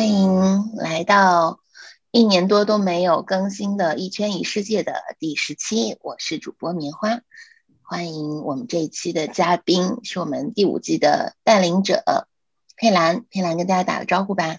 [0.00, 1.60] 欢迎来到
[2.10, 7.20] 一年多都没有更新的《一圈一世界》的第十期，我是主播棉花。
[7.82, 12.02] 欢迎我们这一期的嘉宾，是我们第五季的带领者
[12.78, 13.26] 佩兰。
[13.30, 14.56] 佩兰跟大家打个招呼吧。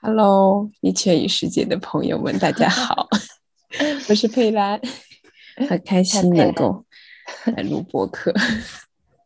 [0.00, 3.08] Hello，一圈一世界的朋友们，大家好，
[4.08, 4.80] 我是佩兰，
[5.68, 6.86] 很开心能够
[7.54, 8.32] 来录播客。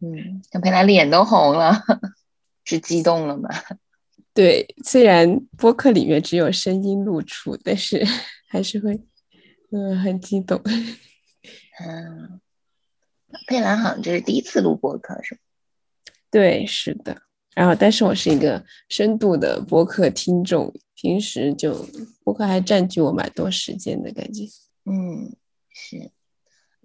[0.00, 1.80] 嗯，看佩兰脸都红了，
[2.66, 3.48] 是激动了吗？
[4.36, 8.04] 对，虽然播客里面只有声音露出，但是
[8.50, 9.00] 还是会，
[9.72, 10.60] 嗯，很激动。
[11.80, 12.38] 嗯，
[13.46, 15.40] 佩兰好像这是第一次录播客，是吗？
[16.30, 17.22] 对，是的。
[17.54, 21.88] 然后，但是我是一个深度的播客听众，平时就
[22.22, 24.44] 播客还占据我蛮多时间的感觉。
[24.84, 25.34] 嗯，
[25.70, 26.10] 是。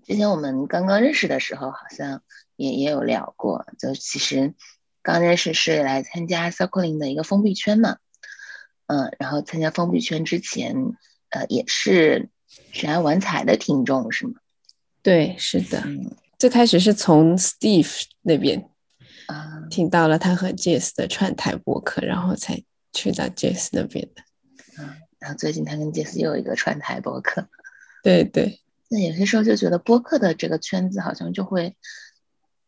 [0.06, 2.24] 之前我们刚刚认识的时候，好像
[2.56, 4.54] 也也有聊过，就其实
[5.02, 7.98] 刚认识是来参加 Circling 的一个封闭圈嘛。
[8.88, 10.76] 嗯，然后参加封闭圈之前，
[11.30, 12.30] 呃，也是
[12.72, 14.34] 沈爱玩彩的听众，是吗？
[15.02, 15.84] 对，是的。
[16.38, 18.68] 最开始是从 Steve 那边。
[19.70, 24.22] 听到了他和 Jazz 的串台播客，然后才去到 Jazz 那边的。
[24.78, 27.48] 嗯，然后最近他跟 Jazz 又有一个串台播客。
[28.04, 31.78] 对对，那有些时候就觉得播客的这个圈子好像就会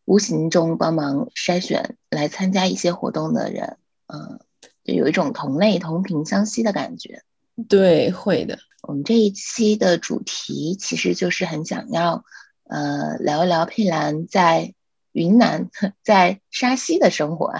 [0.06, 4.40] 无形中帮忙筛选来参加一些活动的人，嗯，
[4.84, 7.23] 就有一种同类同频相吸的感觉。
[7.68, 8.60] 对，会的。
[8.82, 12.23] 我们这一期的主题其实就是很想要，
[12.64, 14.73] 呃，聊一聊佩兰在。
[15.14, 15.70] 云南
[16.04, 17.54] 在沙溪的生活，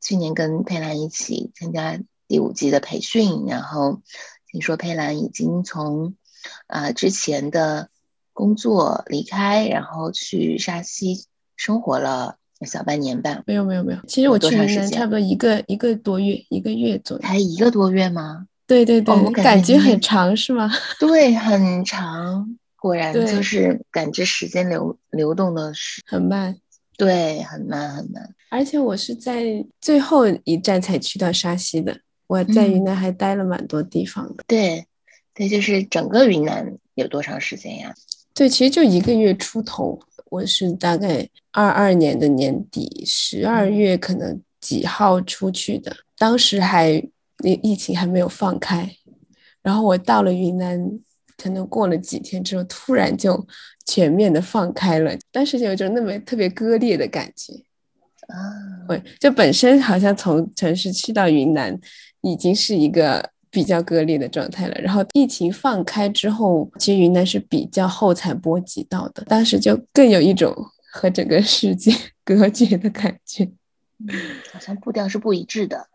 [0.00, 4.00] 去年跟佩兰一起参加第五季的培训，然后
[4.46, 6.14] 听说佩兰已经从
[6.68, 7.90] 啊之前的
[8.32, 11.26] 工作离开，然后去沙溪
[11.62, 12.34] 生活了
[12.66, 13.40] 小半年半。
[13.46, 17.22] 没有没有没有，其实我去云南差不多一个一个多月，一个月左右。
[17.22, 18.48] 才一个多月吗？
[18.66, 20.68] 对对对，我感觉很长是吗？
[20.98, 22.58] 对，很长。
[22.74, 26.56] 果然就是感知时间流流动的是很慢，
[26.98, 28.34] 对，很慢很慢。
[28.50, 31.96] 而且我是在最后一站才去到沙溪的，
[32.26, 34.42] 我在云南还待了蛮多地方的。
[34.48, 34.84] 对，
[35.32, 37.94] 对，就是整个云南有多长时间呀？
[38.34, 40.00] 对，其实就一个月出头。
[40.32, 46.92] 我是大概二二年的年底十二月可能几号出去的，当时还
[47.44, 48.96] 疫疫情还没有放开，
[49.62, 50.98] 然后我到了云南。
[51.38, 53.44] 可能过了几天之后，突然就
[53.84, 57.52] 全面的放开了，但是有一种那么特别割裂的感觉
[58.28, 58.86] 啊。
[58.86, 61.76] 会就本身好像从城市去到云南，
[62.20, 64.74] 已经是一个比较割裂的状态了。
[64.80, 70.52] 然后疫情放开之后，其实云南是比较后才波及到的，当时就更有一种
[70.90, 71.92] 和整个世界
[72.24, 73.48] 隔绝的感觉，
[74.52, 75.86] 好像步调是不一致的。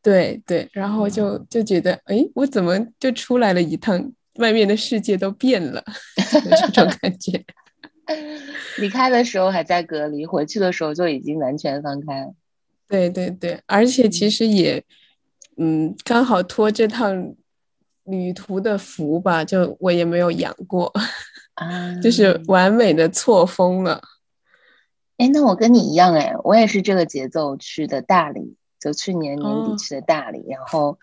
[0.00, 4.12] 对对，然后就就觉得，哎，我怎么就出来了一趟？
[4.36, 5.82] 外面的世界都变了，
[6.14, 7.42] 这种感觉。
[8.76, 12.34] 离开的时候还在隔离，回去的时候就已经完全放开了。
[12.86, 14.84] 对对对，而且其实也，
[15.56, 17.34] 嗯，刚好托这趟
[18.04, 20.92] 旅途的福吧，就我也没有养过，
[21.54, 24.00] 啊， 就是完美的错峰了。
[25.18, 30.98] 哎，那我跟你一样，哎，我也是这个节奏去的大理，就去年年底去的大理，然后。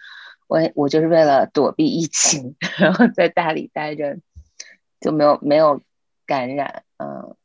[0.45, 4.19] 我我就是为了躲避疫情， 然后在大理待着，
[4.99, 5.81] 就没有没有
[6.27, 6.83] 感染。
[6.97, 7.35] 嗯，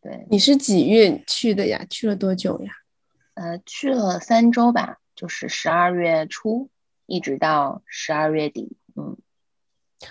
[0.00, 0.26] 对。
[0.30, 1.84] 你是几月去的呀？
[1.90, 2.72] 去了多久呀？
[3.34, 6.68] 呃，去了三周吧，就是十二月初
[7.06, 8.76] 一直到十二月底。
[8.96, 9.16] 嗯。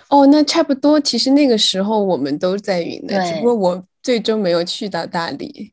[0.08, 0.98] 哦，那差不多。
[0.98, 5.70] 其实那个时候我们都在云南，只不过我最终没有去到大理。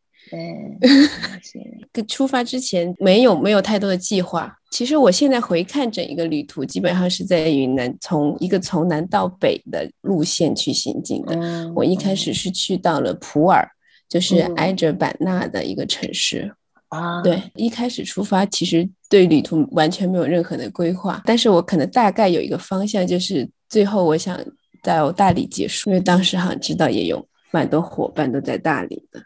[1.94, 4.54] 对， 出发之前没有没有太多的计划。
[4.72, 11.72] 其实我现在回看整一个旅途，基本上是在云南从一个从南到北的路线去行进的。
[11.74, 13.66] 我一开始是去到了普洱，
[14.10, 16.54] 就是挨着版纳的一个城市。
[16.90, 24.38] 啊，对，一开始出发其实对旅途完全没有任何的规划，但是我可能大概有一个方向，就是最后我想
[24.84, 29.22] 在大理结束，因为当时好像知道也有蛮多伙伴都在大理的。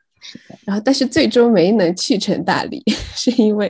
[0.63, 2.81] 然后，但是最终没能去成大理，
[3.13, 3.69] 是因为，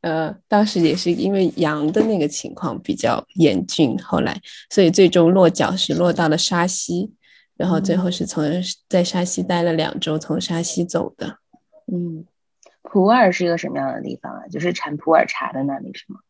[0.00, 4.36] 呃，当时也是因为羊的那个情况比较严峻，后来，
[4.70, 7.12] 所以最终落脚是落到了沙溪，
[7.56, 8.44] 然后最后是从
[8.88, 11.38] 在沙溪待了两周，从沙溪走的。
[11.92, 12.24] 嗯，
[12.84, 14.46] 普洱是一个什么样的地方啊？
[14.48, 16.20] 就是产普洱茶的那里是吗？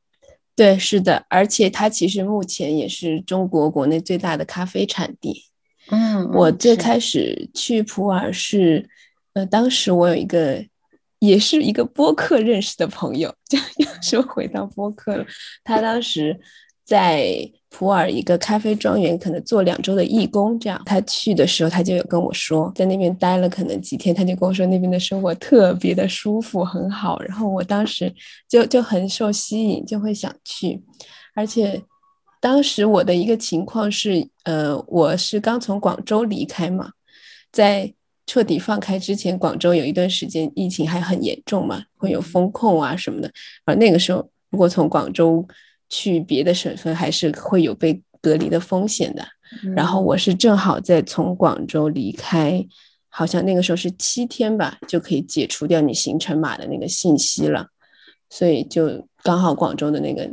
[0.56, 5.44] 对，是的，而且它其实目前也是中国国内最大的咖啡产地。
[5.90, 8.88] 嗯，我最开始去普洱是。
[9.34, 10.64] 呃，当时我有一个
[11.18, 15.26] 也是一个播客认识的朋友， 就又说回到播客了。
[15.64, 16.38] 他当时
[16.84, 27.20] 在普洱一个咖啡庄园，可能做两周的义工，这样他去的时候，他就有跟我说，在那边待了可能几天，他就跟我说那边的生活特别的舒服，很好。
[27.22, 28.14] 然后我当时
[28.48, 30.80] 就就很受吸引，就会想去，
[31.34, 31.82] 而且。
[32.40, 36.90] 当时我的一个情况是，呃，我是刚从广州离开嘛，
[37.50, 37.90] 在
[38.26, 43.30] 彻底放开之前，广州有一段时间疫情还很严重嘛，会有风控啊什么的。
[43.64, 45.42] 而那个时候，如果从广州
[45.88, 49.26] 去别的省份，还是会有被隔离的风险的。
[49.74, 52.64] 然后我是正好在从广州离开，
[53.08, 57.68] 好像那个时候是七天吧，就可以解除掉你行程码的那个信息了，
[58.28, 60.30] 所以就刚好广州的那个。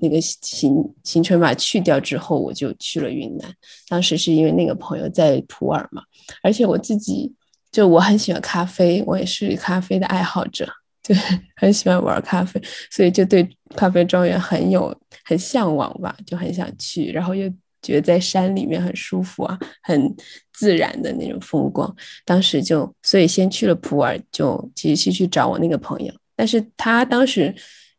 [0.00, 3.52] 那个行行程码去掉之后，我就去了云南。
[3.88, 6.00] 当时是因为那个朋友在普洱嘛，
[6.40, 7.34] 而且我自己
[7.72, 10.68] 就我很喜欢咖啡，我也是咖啡的爱好者，
[11.08, 11.14] 就
[11.56, 12.60] 很喜欢玩咖啡，
[12.90, 14.94] 所以就对咖啡庄园很有
[15.24, 17.10] 很向往吧，就很想去。
[17.10, 17.48] 然后又
[17.80, 20.14] 觉得在山里面很舒服啊，很
[20.52, 21.92] 自然的那种风光。
[22.24, 27.54] 当时就所以先去了普洱，就其实是去找我那个朋友，但是他当时。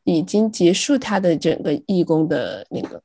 [0.05, 2.99] 已经结束他的整个义工的那个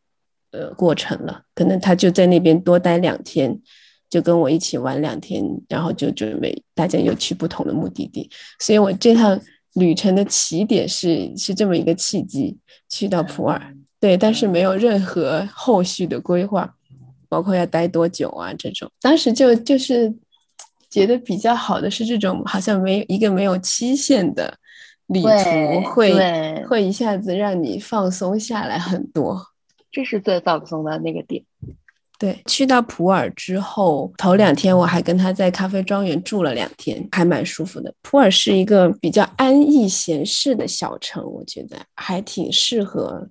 [0.52, 3.60] 呃过程了，可能他就在那边多待两天，
[4.08, 8.30] 就跟我一起玩两天，然后就准备大家又去不同的目的地。
[8.58, 9.38] 所以我这趟
[9.74, 12.56] 旅程的起点是是这么一个契机，
[12.88, 13.60] 去到普洱，
[14.00, 16.74] 对，但是没有任何后续的规划，
[17.28, 18.90] 包括要待多久啊这种。
[19.00, 20.14] 当时就就是
[20.88, 24.58] 觉得比较好的是这种，好像没有一个没有期限的。
[25.08, 29.48] 旅途会会一下子让你放松下来很多，
[29.92, 31.44] 这是最放松的那个点。
[32.16, 37.92] 对，去到普洱之后，头两天我还跟他在咖啡庄园住了两天，还蛮舒服的。
[38.02, 43.28] 普洱是一个比较安逸闲适的小城，我觉得还挺适合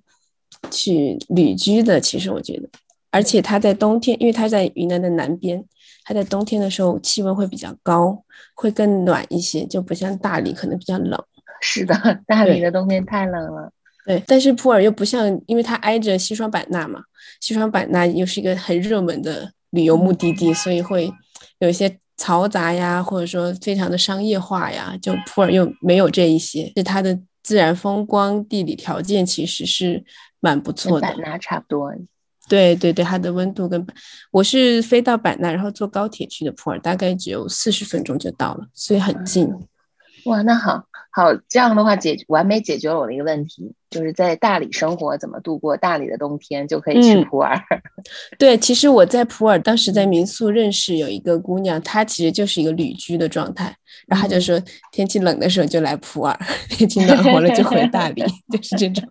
[0.70, 1.98] 去旅居的。
[1.98, 2.68] 其实我觉得，
[3.10, 5.64] 而且它在冬天，因为它在云南的南边，
[6.04, 8.22] 它在冬天的时候气温会比较高，
[8.54, 11.18] 会更暖一些，就不像大理可能比较冷。
[11.60, 11.94] 是的，
[12.28, 13.72] 大理的冬天太冷了。
[14.06, 17.00] 对，但是普洱又不像，因为它挨着西双版纳嘛，
[17.40, 21.10] 西双版纳又是一个很热门的旅游目的地，所以会
[21.58, 24.94] 有一些嘈杂呀，或者说非常的商业化呀。
[25.00, 30.04] 就普洱又没有这一些，是它的自然风光、地理条件其实是
[30.40, 31.08] 蛮不错的。
[31.08, 31.90] 版纳差不多。
[32.46, 33.86] 对对对，它的温度跟
[34.30, 39.48] 我是飞到版纳，然后坐高铁去的普洱，大概只有四十分钟就到了，所以很近。
[40.26, 40.84] 哇，那好。
[41.16, 47.56] 好，这样的话解完美解决了我的一个问题，就是在大理生活怎么度过大理的冬天，就可以去普洱。
[48.36, 53.72] 对，其实我在普洱当时在民宿认识有一个姑娘，她其实就是一个旅居的状态，
[54.08, 56.36] 然后她就说天气冷的时候就来普洱，
[56.68, 58.20] 天气暖和了就回大理，
[58.50, 59.08] 就是这种，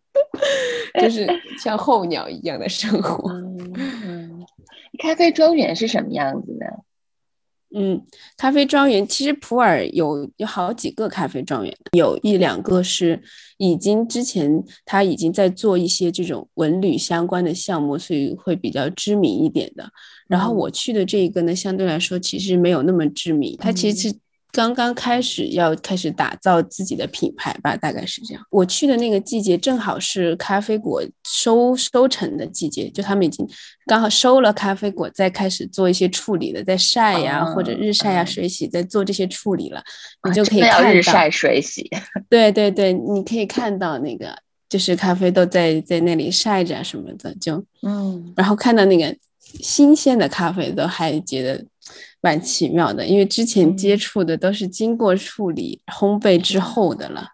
[1.00, 1.26] 就是
[1.58, 3.32] 像候鸟一样的生活。
[3.32, 4.46] 嗯，
[5.02, 6.66] 咖啡庄园是什么样子的？
[7.75, 8.02] 嗯，
[8.38, 13.22] 咖啡庄园其实普洱有有好几个咖啡庄园，有一两个是
[13.58, 19.89] 已经之前他已经在做一些这种文旅相关的项目，所以会比较知名一点的。
[20.27, 24.15] 然后我去的这一个呢，相对来说其实没有那么知名，它其实是。
[24.53, 28.43] 刚刚开始要开始打造自己的品牌吧，大概是这样。
[28.51, 33.43] 我去的那个季节正好是咖啡果收收成的季节，就他们已经
[33.88, 39.83] 刚好收了咖啡果，再开始做一些处理的，在晒呀或者日晒呀水洗，在做这些处理了。
[40.29, 41.89] 你就可以看到日晒水洗。
[42.29, 44.38] 对对对，你可以看到那个
[44.69, 51.65] 就是咖啡豆在在那里晒着什么的，就嗯，然后看到那个新鲜的咖啡豆还觉得。
[52.24, 57.27] 蛮奇妙的，因为之前接触的都是经过处理、烘焙之后的了。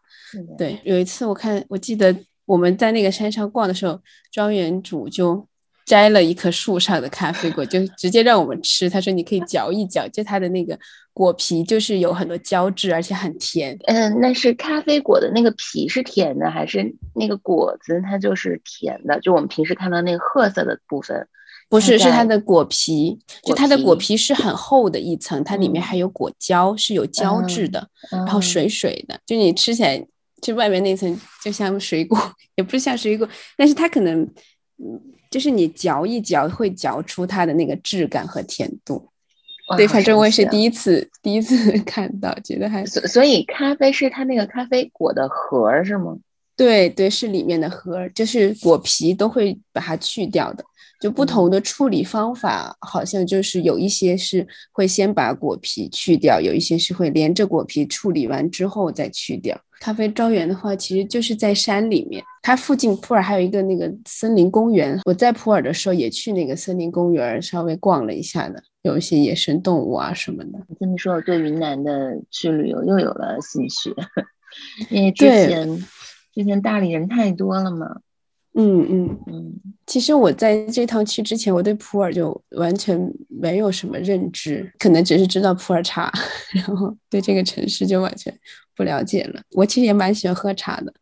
[0.58, 2.15] 对，有一次我看，我记得
[2.46, 5.48] 我们在那个山上逛的时候，庄园主就
[5.86, 8.89] 摘了一棵树上的咖啡果，就直接让我们吃。
[8.89, 10.77] 他说：“你可以嚼一嚼，就它的那个
[11.13, 19.19] 果皮就是有很多胶质，而且很甜。”嗯，那是咖啡果的那个皮是甜的，还是那个果子它就是甜的？
[19.19, 21.27] 就我们平时看到那个褐色的部分。
[21.69, 30.03] 不是，是它的果皮，就它的果皮是很厚的一层，它里面还有果胶，是有胶质的，然后水水的，就你吃起来，
[30.41, 32.17] 就外面那层就像水果，
[32.57, 34.21] 也不是像水果，但是它可能，
[34.77, 34.99] 嗯，
[35.29, 39.07] 就是你嚼一嚼会嚼出它的那个质感和甜度。
[39.77, 46.17] 对，反正我也是第一次第一次 看到，觉得还所所以咖啡是它那个咖啡果的核是吗？
[46.57, 50.65] 对对，是里面的核，就是果皮都会把它去掉的。
[51.00, 59.60] 就不同的处理方法，好像就是有一些是会先把果皮去掉，有一些是会连着果皮处理完之后再去掉。
[59.79, 65.00] 咖啡庄园的话，其实就是在山里面，它附近普洱还有一个那个森林公园。
[65.06, 70.60] 我在普洱的时候也去那个森林公园稍微逛了一下的，有一些野生动物啊什么的。
[70.68, 73.96] 你这么说，我对云南的去旅游又有了兴趣，
[74.91, 75.86] 因为之前
[76.34, 78.01] 之前大理人太多了嘛。
[78.62, 79.54] 嗯嗯嗯，
[79.86, 83.00] 其实我在这趟去之前，我对普洱就完全
[83.30, 86.12] 没有什么认知，可能只是知道普洱茶，
[86.54, 88.38] 然后对这个城市就完全
[88.75, 89.42] 不了解了。
[89.51, 90.94] 我其实也蛮喜欢喝茶的，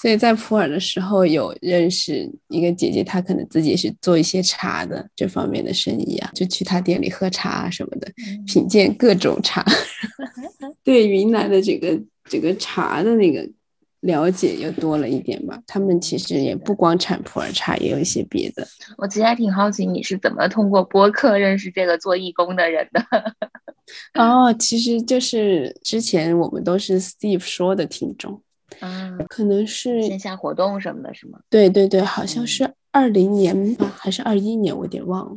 [0.00, 8.06] 所以在普洱的时候有认识一个姐姐，她可能自己是做一些茶的这方面的生意啊，就去她店里喝茶啊什么的，
[8.46, 9.64] 品鉴各种茶，
[10.84, 13.50] 对云南的这个这个茶的那个。
[14.02, 18.66] 了解又多了一点吧，他们其实也不光产普洱茶，也有一些别的。
[18.98, 23.00] 我其实还挺好奇你是怎么通过播客认识这个做义工的人的。
[24.14, 28.42] 哦，其实就是之前我们都是 Steve 说的听众，
[28.80, 31.38] 啊，可能是线下活动什么的，是吗？
[31.48, 35.36] 对对对，好像是二零年吧，还是二一年，我有点忘了。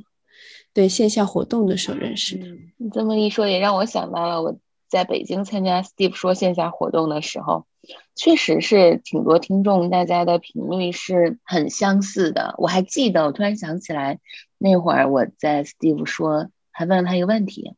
[0.73, 2.47] 对，线下活动的时候认识的。
[2.77, 4.57] 你这么一说，也让我想到了我
[4.89, 7.67] 在北京参加 Steve 说线下活动的时候。
[8.15, 12.55] 确实是挺多听众，大家的频率是很相似的。
[12.57, 14.19] 我还记得，我突然想起来，
[14.57, 17.75] 那会儿我在 Steve 说，还问了他一个问题，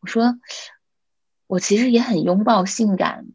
[0.00, 0.34] 我说，
[1.46, 3.26] 我其实也很拥抱性感，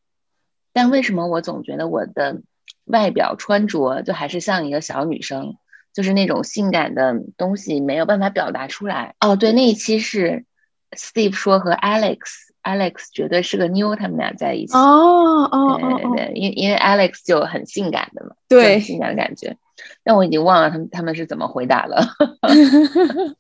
[0.74, 2.42] 但为什么我总觉得我的
[2.84, 5.58] 外表穿着就还是像一个小女生，
[5.94, 9.16] 就是那种性感的东西没有办法表达出来？
[9.20, 10.46] 哦，对，那一期是
[10.92, 12.20] Steve 说和 Alex。
[12.66, 14.76] Alex 绝对是个妞，他们俩在一起。
[14.76, 19.56] 哦哦对对对，因因为 Alex 就很性感的嘛，对，性感的感觉。
[20.04, 22.04] 但我已经忘了他们他们是怎么回答了。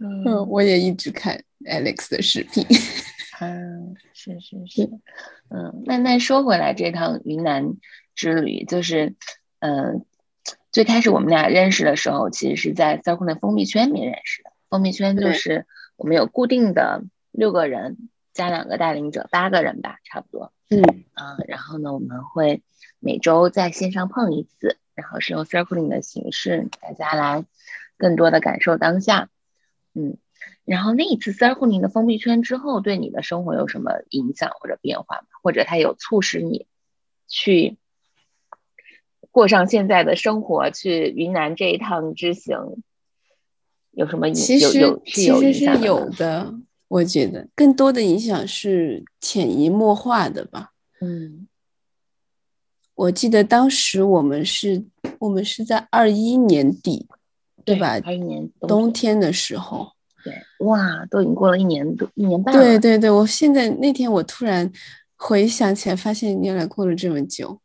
[0.00, 2.64] 嗯，我也一直看 Alex 的视频。
[3.42, 4.88] 嗯，是是是。
[5.50, 7.74] 嗯，那那说回来，这趟云南
[8.14, 9.14] 之旅，就是
[9.58, 10.04] 嗯，
[10.70, 14.52] 最开始我们俩认识的时候，其实是在 Circle 的封闭圈里面认识的。
[14.70, 17.02] 封闭圈就是我们有固定的。
[17.38, 20.52] 六个人加两个带领者，八个人吧，差不多。
[20.70, 20.82] 嗯
[21.14, 22.64] 啊，然后呢，我们会
[22.98, 27.44] 每周在线上碰一次，然后是用 circling 的形式，大家来
[27.96, 29.30] 更多的感受当下。
[29.94, 30.16] 嗯，
[30.64, 35.28] 然后那一次 circling 的封闭圈之后，对你的生活有什么影响或者变化吗？
[35.40, 36.66] 或者它有促使你
[37.28, 37.76] 去
[39.30, 42.82] 过上现在的生活，去云南这一趟之行
[43.92, 44.34] 有什么影？
[44.34, 46.52] 其实其实是有的。
[46.88, 50.72] 我觉得更多的影响是潜移默化的吧。
[51.00, 51.46] 嗯，
[52.94, 54.84] 我记得当时我们是，
[55.18, 57.06] 我们是在二一年底，
[57.64, 58.00] 对吧？
[58.04, 59.92] 二一年冬天的时候。
[60.24, 60.34] 对，
[60.66, 62.60] 哇，都已经过了一年多，一年半了。
[62.60, 64.70] 对对对，我现在那天我突然
[65.16, 67.60] 回想起来，发现原来过了这么久。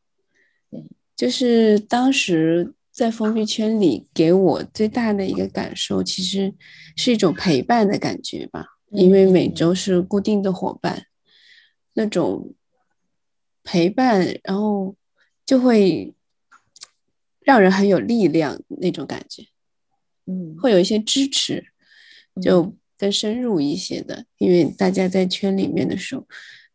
[0.70, 0.84] 对，
[1.16, 6.54] 就是当时在封闭圈里，给我最大的一个感受，其实
[6.96, 8.73] 是一种陪伴的感觉吧。
[8.94, 11.08] 因为每周是固定的伙伴，
[11.94, 12.54] 那种
[13.64, 14.96] 陪伴，然后
[15.46, 16.14] 就会
[17.42, 19.48] 让人很有力量那种感觉，
[20.28, 21.66] 嗯，会有一些支持，
[22.42, 24.26] 就更深入一些的。
[24.38, 26.28] 因为大家在圈里面的时候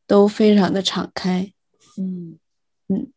[0.06, 1.52] 都非常的敞开，
[1.96, 2.38] 嗯
[2.88, 3.12] 嗯，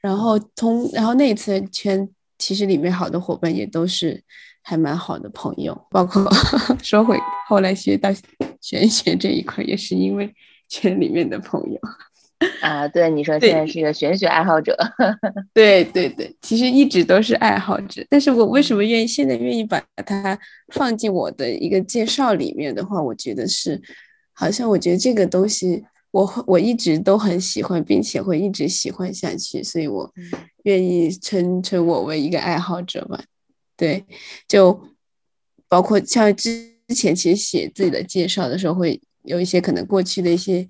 [0.00, 4.22] 然后通，然后那次圈其实里面好多伙伴也都是。
[4.62, 6.26] 还蛮好的朋友，包括
[6.82, 8.10] 说回后来学到
[8.60, 10.32] 玄学这一块，也是因为
[10.68, 11.78] 圈里面的朋友
[12.60, 12.86] 啊。
[12.88, 14.76] 对，你说现在是一个玄学爱好者，
[15.52, 18.04] 对对对，其实一直都是爱好者。
[18.08, 20.38] 但是我为什么愿意现在愿意把它
[20.72, 23.80] 放进我的一个介绍里面的话，我觉得是，
[24.32, 30.12] 好像我觉得这个东西我我一直都很喜欢，并且会一直喜欢下去，所以我
[30.64, 33.20] 愿意称称我为一个爱好者吧。
[33.76, 34.04] 对，
[34.46, 34.88] 就
[35.68, 40.66] 包括像之之前其实写自己的介绍的时候，会有一些可能过去的一些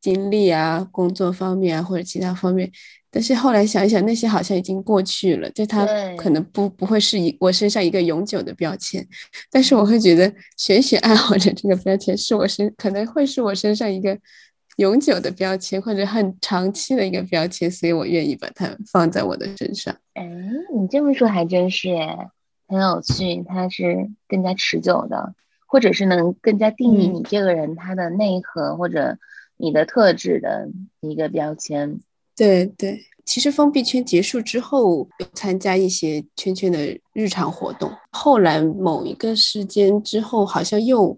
[0.00, 2.70] 经历啊，工作方面啊，或者其他方面。
[3.10, 5.86] 但是后来想一想，那些好像已经过去了，就它
[6.16, 9.06] 可能不不会是一我身上一个永久的标签。
[9.50, 14.18] 但是我会觉得玄学爱好者这个标签是我身可能会是我身上一个
[14.76, 19.94] 永久的标签，或者很长期的一个标签，所以我愿意把它放在我的身上。
[20.14, 20.28] 哎，
[20.74, 22.30] 你这么说还真是哎。
[22.66, 25.34] 很有趣，它是更加持久的，
[25.66, 29.18] 或者是能更加定义你这个人他的内核或者
[29.58, 30.66] 你的特质的
[31.00, 32.00] 一个标签。
[32.34, 37.92] 对对，其实封闭圈结束之后，参加一些圈圈的日常活动。
[38.10, 41.16] 后来某一个时间之后，好像又，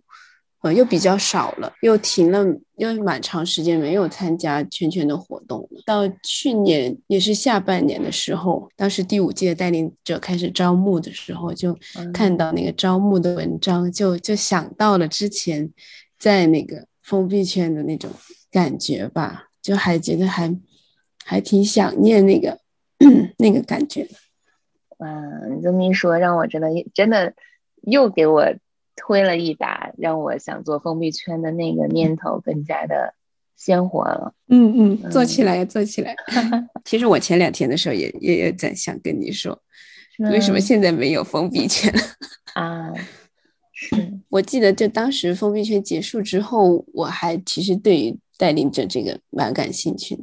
[0.67, 2.45] 呃，又比较少了，又停了，
[2.77, 5.69] 又蛮长时间没有参加圈圈的活动。
[5.85, 11.79] 到去年也是下半年的时候，当时第五届带领者开始招募的时候，就
[12.13, 15.71] 看到那个招募的文章，就就想到了之前
[16.19, 18.11] 在那个封闭圈的那种
[18.51, 20.59] 感觉吧，就还觉得还。
[21.29, 22.57] 还挺想念那个
[23.39, 24.11] 那个感觉的，
[24.99, 27.35] 嗯，你这么一说，让我真的真的
[27.83, 28.45] 又给我
[28.97, 33.15] 推了一把，让我想做封闭圈的那个念头更加的
[33.57, 34.35] 鲜活了。
[34.49, 36.17] 嗯嗯，做起来，做起来。
[36.85, 39.59] 其实我前两天的时候也也也在想跟你说，
[40.31, 41.93] 为什么现在没有封闭圈
[42.55, 42.93] 啊？
[43.73, 43.95] 是
[44.31, 50.23] 我记得，就当时封闭圈结束之后，我还其实对于带领者这个蛮感兴趣的。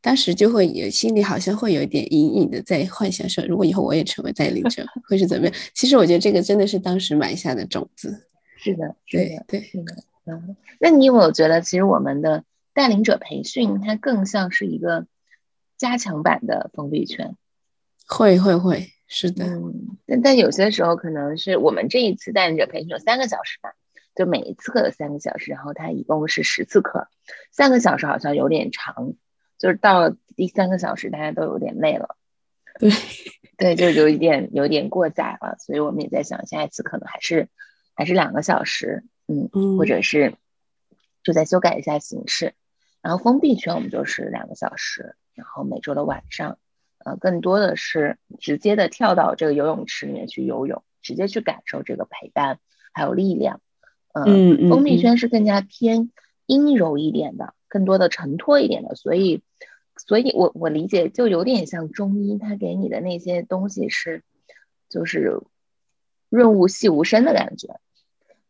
[0.00, 5.54] 当时就会有心里好像会有一点隐隐的在幻想说，如果以后我也成为带领者，会是怎么样？
[5.74, 8.28] 其实我觉得这个真的是当时埋下的种子。
[8.56, 9.96] 是的，对对是的。
[10.26, 15.06] 嗯，那你有没有觉得，其实我们的带领者培训它更像是一个
[15.76, 17.36] 加强版的封闭圈？
[18.06, 19.46] 会会会，是的。
[19.46, 23.72] 嗯，但但有些时候可能是我们这一次带领者培训有三个小时吧，
[24.14, 27.08] 就每一次课有三个小时，然后它一共是十次课，
[27.50, 29.14] 三个小时好像有点长。
[29.58, 32.16] 就是到了第三个小时，大家都有点累了，
[32.78, 32.90] 对，
[33.56, 37.48] 对，就有一点有点过载了，所以我们也在想，下一次可能还是
[37.94, 40.34] 还是两个小时，嗯，或者是
[41.24, 42.54] 就再修改一下形式。
[43.02, 46.58] 然后封闭圈我们就是两个小时，然后每周的晚上，
[47.04, 52.58] 呃，更多的是直接的跳到这个游泳池里面去游泳，直接去感受这个陪伴
[52.92, 53.60] 还有力量。
[54.12, 56.10] 嗯，封闭圈是更加偏
[56.46, 57.54] 阴柔一点的。
[57.68, 59.42] 更多的承托一点的，所以，
[59.96, 64.22] 所以我我理解就有点像中医，他给你的那些东西是，
[64.88, 65.40] 就是
[66.30, 67.78] 润物细无声的感觉。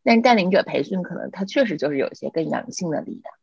[0.05, 3.35] 但是带领者培训可能它确实就是有一些更阳性的力量，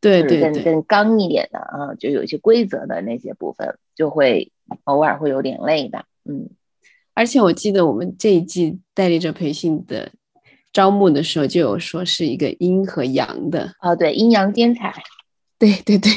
[0.00, 4.52] 对对对，更更刚一点的啊，就有一些规则的那些部分，就会
[4.84, 6.50] 偶尔会有点累的，嗯。
[7.14, 10.10] 而且我记得我们这一季带领者培训的。
[10.74, 14.92] 招募的时候就有说是一个阴和阳的哦，对，阴阳兼采，
[15.58, 16.10] 对对对，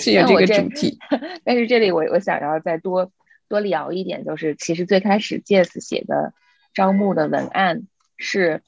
[0.00, 0.98] 是有这个主 题。
[1.44, 3.10] 但是这里我我想要再多
[3.48, 6.34] 多聊一点，就是其实最开始 Jess 写的
[6.74, 7.86] 招募的文案
[8.16, 8.62] 是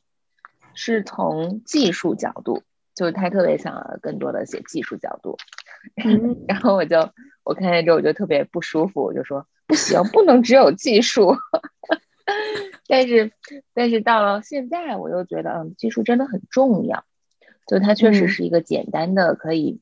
[0.75, 2.63] 是从技术角度，
[2.95, 5.37] 就是他特别想要更多的写技术角度，
[6.47, 7.11] 然后我就
[7.43, 11.37] 我看见之后我就特别不舒服，我就说不行，不能只有技术。
[12.89, 13.33] 但是，
[13.75, 17.05] 但是到了现在，我又觉得，嗯，技术真的很重要。
[17.67, 19.81] 就它确实是一个简单的，可以，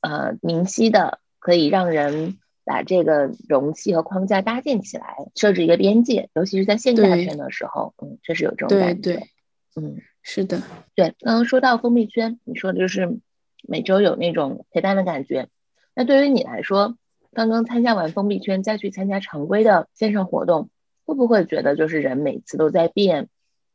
[0.00, 6.30] 呃，明晰的，可以让人把这个容器和框架搭建起来，设置一个边界。
[6.34, 9.26] 尤其是在线下圈的时候，嗯，确实有这种感觉。
[9.74, 10.62] 嗯，是的，
[10.94, 11.14] 对。
[11.18, 13.18] 刚刚说到封闭圈，你说的就是
[13.66, 15.48] 每周有那种陪伴的感觉。
[15.94, 16.96] 那对于你来说，
[17.32, 20.70] 刚刚参加完封闭圈，再去参加常规的线上活动。
[21.06, 23.28] 会不会觉得就是人每次都在变，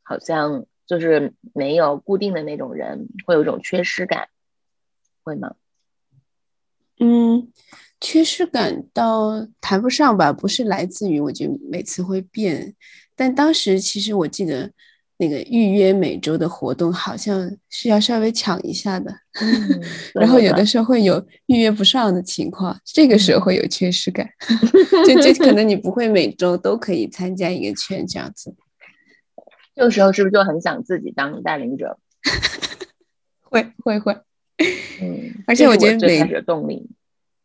[0.04, 4.28] 好像就是没有固定的那种人，会有一种缺失感，
[5.24, 5.56] 会吗？
[7.00, 7.52] 嗯，
[8.00, 12.76] 缺失感倒谈不上吧，不是来自于我觉得每次会变，
[13.16, 14.72] 但当时其实我记得。
[15.22, 19.16] 那个预约每周的活动好像是要稍微抢一下的，
[20.16, 24.28] 然后有的时候会有预约不上的情况，这个时候会有缺失感，
[25.06, 28.56] 就就可能你不会每周都可以参加一个圈这样子，
[29.76, 32.00] 这个时候是不是就很想自己当带领者？
[33.42, 34.18] 会会会，
[35.02, 36.90] 嗯，而且我觉得每动力。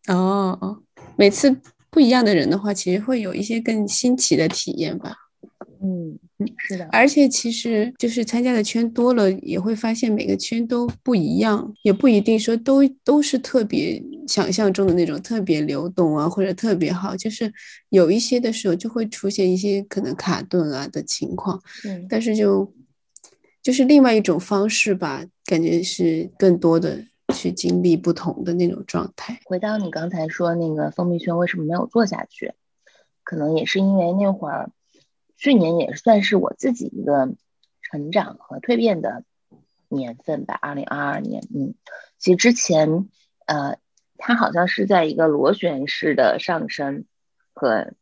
[0.09, 0.83] 哦哦，
[1.17, 1.55] 每次
[1.91, 5.15] 不一样的人的话，其实会有一些更新奇的体验吧。
[5.83, 17.51] 嗯嗯，是的，而且其实就是参加的圈多了，也会发现每个圈都不一样，也不一定说都都是特别想象中的那种特别流动啊，或者特别好，就是
[17.89, 21.59] 有一些的时候就会出现一些可能卡顿啊的情况。
[21.87, 22.71] 嗯，但是就
[23.63, 27.03] 就是另外一种方式吧，感觉是更多的
[27.35, 29.41] 去经历不同的那种状态。
[29.47, 32.53] 回到你刚才说那个封闭圈为什么没有做下去，
[33.25, 34.71] 可能也是因为那会儿。
[35.37, 37.35] 去年也算是我自己一个
[37.83, 39.25] 成长和蜕变的
[39.89, 41.43] 年份吧，二零二二年。
[41.55, 41.75] 嗯，
[42.19, 43.09] 其实之前，
[43.47, 43.79] 呃，
[44.17, 47.05] 它好像是在一个螺旋式的上升
[47.53, 47.93] 和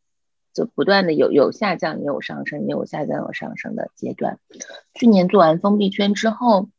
[0.53, 4.39] 就不断的有有下降，也有上升，也有下降有上升的阶段。
[4.93, 6.69] 去年做完封闭圈之后，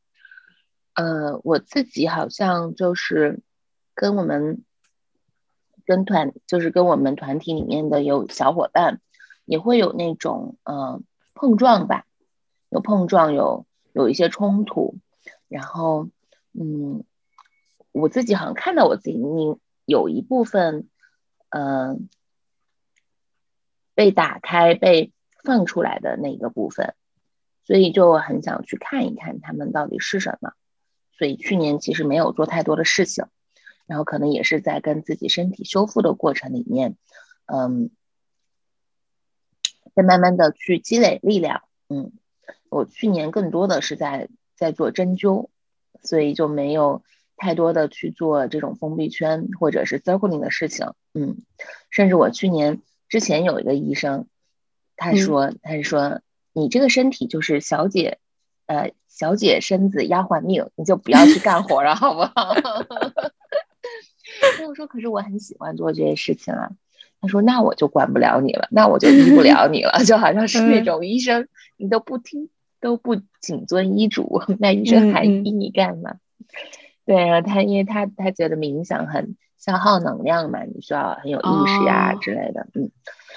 [0.94, 3.40] 呃，我自己好像就是
[3.94, 4.64] 跟我们
[5.84, 9.00] 跟团就是跟我们团体里面的有小伙伴
[9.46, 11.00] 也会有那种呃
[11.32, 12.04] 碰撞吧，
[12.68, 14.98] 有碰撞，有有一些冲突，
[15.48, 16.10] 然后
[16.52, 17.04] 嗯，
[17.92, 19.56] 我自己好像看到我自己你
[19.86, 20.88] 有一部分
[21.48, 22.08] 嗯
[23.94, 26.94] 被打开被放出来的那个部分，
[27.64, 30.52] 所以就很想去看一看他们到底是什么，
[31.16, 33.24] 所以去年其实没有做太多的事情。
[33.86, 36.96] 然后可能也是在跟自己身体修复的过程里面，
[37.44, 37.92] 嗯，
[39.96, 41.62] 在慢慢的去积累力量。
[41.88, 42.12] 嗯，
[42.68, 45.48] 我去年更多的是在在做针灸，
[46.02, 47.02] 所以就没有
[47.36, 50.92] 太多的去做这种封闭圈或者是 circling 的事情。
[51.14, 51.38] 嗯，
[51.90, 54.26] 甚至我去年之前有一个医生，
[54.96, 56.20] 他说他是说
[56.52, 58.18] 你这个身体就是小姐，
[58.66, 62.54] 呃，小姐身子丫鬟命，你就不要去干活了，好不好？
[64.58, 66.70] 那 我说，可是我很喜欢做这些事情啊。
[67.26, 72.48] 他说，那我就管不了你了，那我就医不了你了， 就好像是那种医生，你都不听，
[72.80, 76.16] 都不谨遵医嘱，那医生还医你干嘛？
[77.04, 82.68] 对啊，他因为他他觉得冥想很消耗能量嘛，你需要很有意识呀之类的。
[82.74, 82.90] 嗯，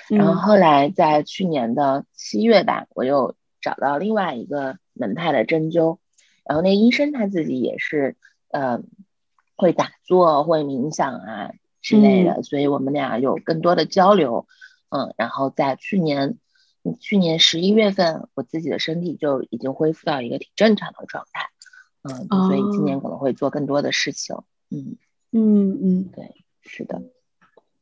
[0.10, 5.97] 然后后来在去年的七月吧，我又找到另外一个门派的针灸，
[6.45, 8.15] 然后那医生他自己也是，
[8.52, 8.82] 呃。
[9.62, 11.52] 会打坐，会冥想啊
[11.89, 14.45] 之类的，所以我们俩有更多的交流，
[14.89, 16.38] 嗯，然后在去年，
[16.99, 21.49] 去年十一月份，我自己的身体就已经恢复到一个挺正常的状态，
[22.04, 24.36] 嗯，所以今年可能会做更多的事情，
[24.69, 24.97] 嗯。
[25.32, 27.02] 嗯嗯，对，是的。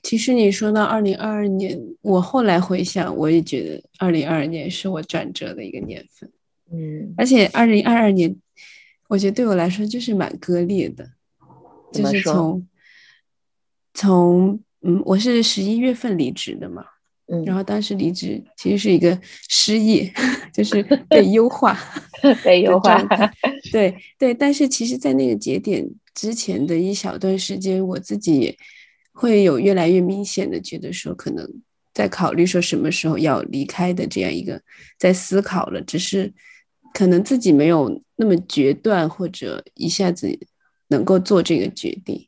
[0.04, 6.32] 其实你说到二零二二年，我后来回想，我也觉得二零二二年是我转折的一个年份，
[6.72, 8.34] 嗯，而且二零二二年，
[9.10, 11.10] 我觉得对我来说就是蛮割裂的。
[11.90, 12.68] 就是从
[13.98, 16.86] 从嗯，我是十一月份离职的嘛，
[17.30, 20.14] 嗯，然后当时离职其实是一个失业，
[20.54, 21.76] 就是被 优化，
[22.44, 23.04] 被优化，
[23.74, 24.36] 对对。
[24.36, 25.84] 但是其实，在那个节点
[26.14, 28.56] 之前的一小段时间，我自己
[29.14, 31.44] 会有越来越明显的觉得说，可能
[31.92, 34.62] 在考虑说什么时候要离开的这样一个
[35.00, 36.32] 在思考了，只是
[36.94, 40.38] 可能自己没有那么决断，或者一下子。
[40.90, 42.26] 能够做这个决定，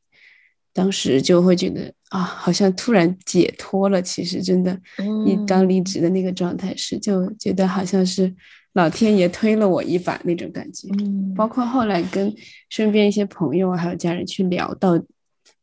[0.79, 4.01] 当时就会觉得啊，好像突然解脱了。
[4.01, 4.79] 其实真的，
[5.25, 8.33] 你刚离职的那个状态是，就觉得好像是
[8.73, 10.87] 老天爷推了我一把那种感觉。
[10.99, 12.33] 嗯，包括后来跟
[12.69, 14.97] 身边一些朋友还有家人去聊到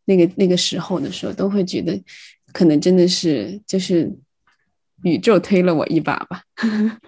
[0.04, 1.98] 那个那个时候的时候，都会觉得
[2.52, 4.14] 可能真的是就是
[5.02, 6.42] 宇宙推了我一把吧。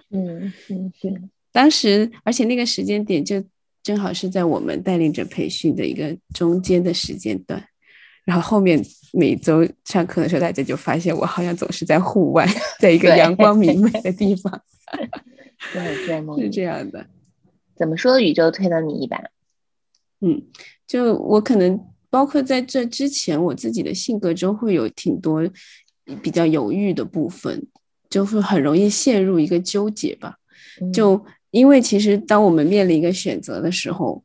[0.09, 1.13] 嗯 嗯，对。
[1.51, 3.43] 当时，而且那个时间点就。
[3.81, 7.63] 正好是在我们带领者培训的一个中间的时间段，
[8.29, 8.79] 然后后面
[9.11, 12.47] 每周上课的时候，大家就发现我好像总是在户外，
[12.79, 14.61] 在一个阳光明媚 的地方。
[15.73, 15.95] 对，
[16.37, 17.07] 是这样的。
[17.75, 18.19] 怎么说？
[18.19, 19.17] 宇宙推了你一把？
[20.21, 20.43] 嗯，
[20.85, 21.79] 就我可能
[22.11, 25.41] 包括在这之前，我自己的性格中会有挺多
[26.21, 27.65] 比较犹豫的部分，
[28.09, 30.35] 就会很容易陷入一个纠结吧，
[30.93, 31.25] 就。
[31.51, 34.23] 因为其实当我们面临一个选择的时候，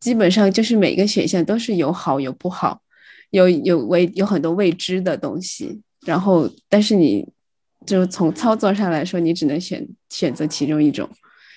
[0.00, 2.82] 基本上就是每个选项都是有好有不好，
[3.30, 5.80] 有有未有很多未知的东西。
[6.06, 7.26] 然后，但是你
[7.84, 11.08] 就从操作上来说，你只能选选择其中一种，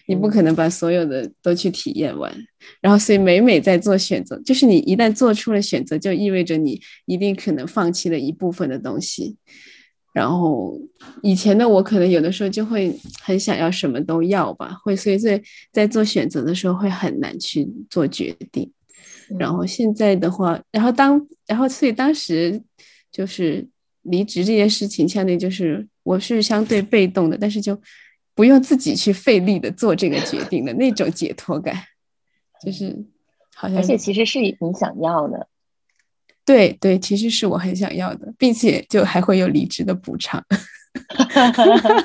[0.07, 2.35] 你不可能把所有的都去体验完。
[2.81, 9.37] 然后，所以每每在做选择，就是你一旦做出了选择，就意味着你一定可能放弃了一部分的东西。
[10.13, 10.77] 然后
[11.23, 18.69] 以前的我可能有的时候就会很想要什么都要吧，会所以在在做选择的时候会很难去做决定。
[19.37, 22.61] 然后现在的话，然后当然后所以当时
[23.11, 23.67] 就是
[24.03, 27.79] 离职这件事情，相对就是我是相对被动的，但是就
[28.33, 31.75] 不用自己去费力的做这个决定的那种解脱感，
[32.63, 33.05] 就是
[33.55, 35.47] 好像而且其实是你想要的。
[36.43, 40.43] 对对，其实是我很想要的，并且就还会有离职的补偿，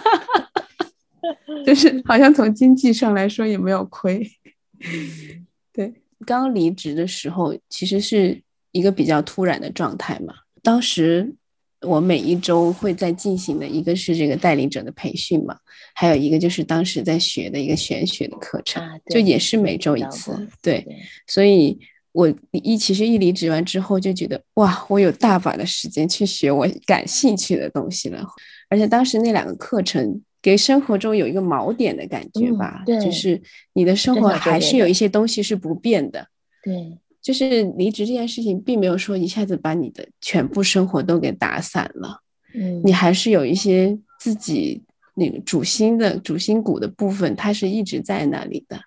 [1.64, 4.30] 就是好像从经济上来说也没有亏。
[5.72, 8.40] 对，刚离职的时候其实是
[8.72, 10.34] 一个比较突然的状态嘛。
[10.62, 11.34] 当时
[11.80, 15.56] 我每一周会在进行的一个是这个带领者的培训嘛，
[15.94, 20.48] 还有一个就是当时在学的一个玄学的课程，就也是每周一次。
[20.62, 20.86] 对，
[21.26, 21.78] 所以。
[22.16, 28.26] 我一其实一离职完之后就觉得哇，我有大把的时间去学我感兴趣的东西了，
[28.70, 36.24] 而且当时那两个课程给生活中有一个锚点的感觉吧，就是你的生活还是有一些东西是不变的，
[36.62, 42.20] 对，就是离职这件事情，并没有说一下子把你的全部生活都给打散了，
[42.54, 44.80] 嗯，你还是有一些自己
[45.16, 48.78] 那个主心的主心骨的部分，它是一直在那里的。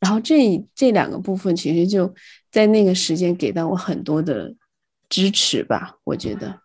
[0.00, 2.14] 然后这这两个部分，其实就
[2.52, 4.54] 在那个时间给到我很多的
[5.08, 6.60] 支持吧，我觉得，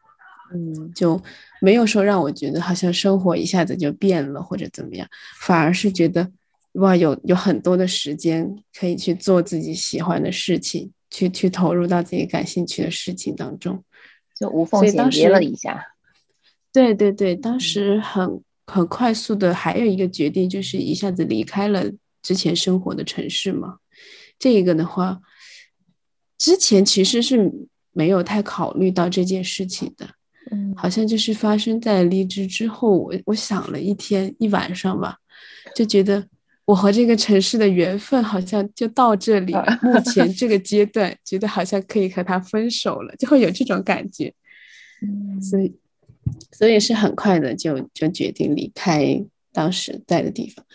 [0.54, 1.20] 嗯，就
[1.60, 5.08] 没有说让我觉得好像生活一下子就变了或者怎么样，
[5.40, 6.32] 反而是觉得
[6.74, 13.84] 哇，有有很多的时间可以去做自己喜欢的事情，去去投入到自己感兴趣的事情当中，
[14.40, 15.88] 就无缝衔接了一下。
[16.72, 21.92] 对对对，当时很很快速的，还有一个决定就是一下子离开了。
[22.24, 23.80] 之前生活的城市嘛，
[24.40, 25.20] 这个的话，
[26.38, 27.52] 之前其实是
[27.92, 30.12] 没有太考虑到这件事情的，
[30.52, 35.18] 嗯，好像就是发生在离职之后，我我想了一天一晚上吧，
[35.76, 36.26] 就觉得
[36.66, 44.34] 我和这个城市的缘分好像就到这里，目前这个 阶段，觉得好像可以和他分手了，就会有这种感觉，
[45.02, 45.74] 嗯，所以
[46.52, 50.66] 所以是很快的就就决定离开当时在的地方。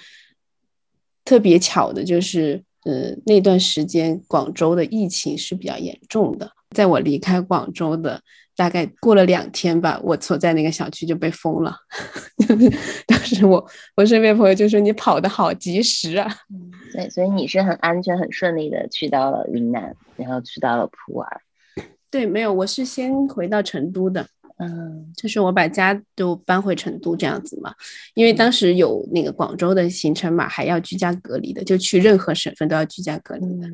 [1.25, 6.51] 特别巧的就是，呃，那段时间广州的疫情是比较严重的。
[6.75, 8.23] 在我离开广州的
[8.59, 11.77] 大概过了两天吧，我所在那个小区就被封了。
[13.07, 13.65] 当时我
[13.97, 16.29] 我身边朋友就说：“你跑得好及时啊！”
[16.93, 21.41] 对，所以你是很安全、很顺利的去到了云南，然后去到了普洱。
[22.11, 24.27] 对，没有，我是先回到成都的。
[24.61, 27.73] 嗯，就是我把家都搬回成都这样子嘛，
[28.15, 33.69] 因为当时有那个广州的行程嘛，还要居家隔离的，就去任何省份都要居家隔离的，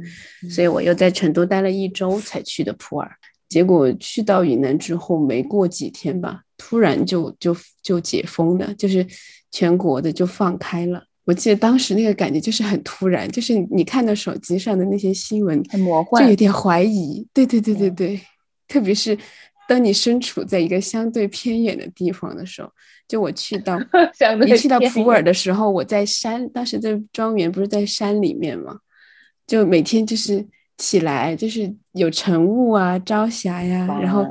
[0.51, 3.11] 所以我又在成都待了一周才去的普洱。
[3.55, 9.07] 结果去到云南之后，没过几天吧，突然就就就解封了，就是
[9.53, 11.05] 全国的就放开了。
[11.25, 17.25] 我记得当时那个感觉就是很突然，就是你看到手机上的那些新闻，很魔幻，就有点怀疑。
[17.33, 18.21] 对对对对对，
[18.67, 19.17] 特别是。
[19.67, 22.69] 当你身处在一个相对偏远的地方的时候，
[23.09, 23.79] 就我去到
[24.47, 28.77] 一去到普洱的时候，我在山，当时在庄园，不是在山里面嘛，
[29.47, 30.45] 就每天就是
[30.79, 34.27] 起来，就是有晨雾啊、朝霞呀，然后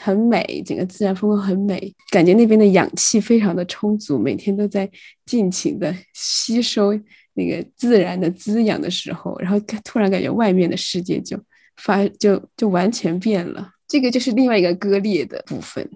[0.00, 4.88] 很美，整个自然风光很美，感觉那边的氧气非常的充足，每天都在
[5.26, 6.92] 尽情的吸收
[7.34, 11.38] 那个自然的滋养的时候，然后突然感觉外面的世界就
[11.76, 13.70] 发就就完全变了。
[13.86, 15.88] 这个就是另外一个割裂的部分，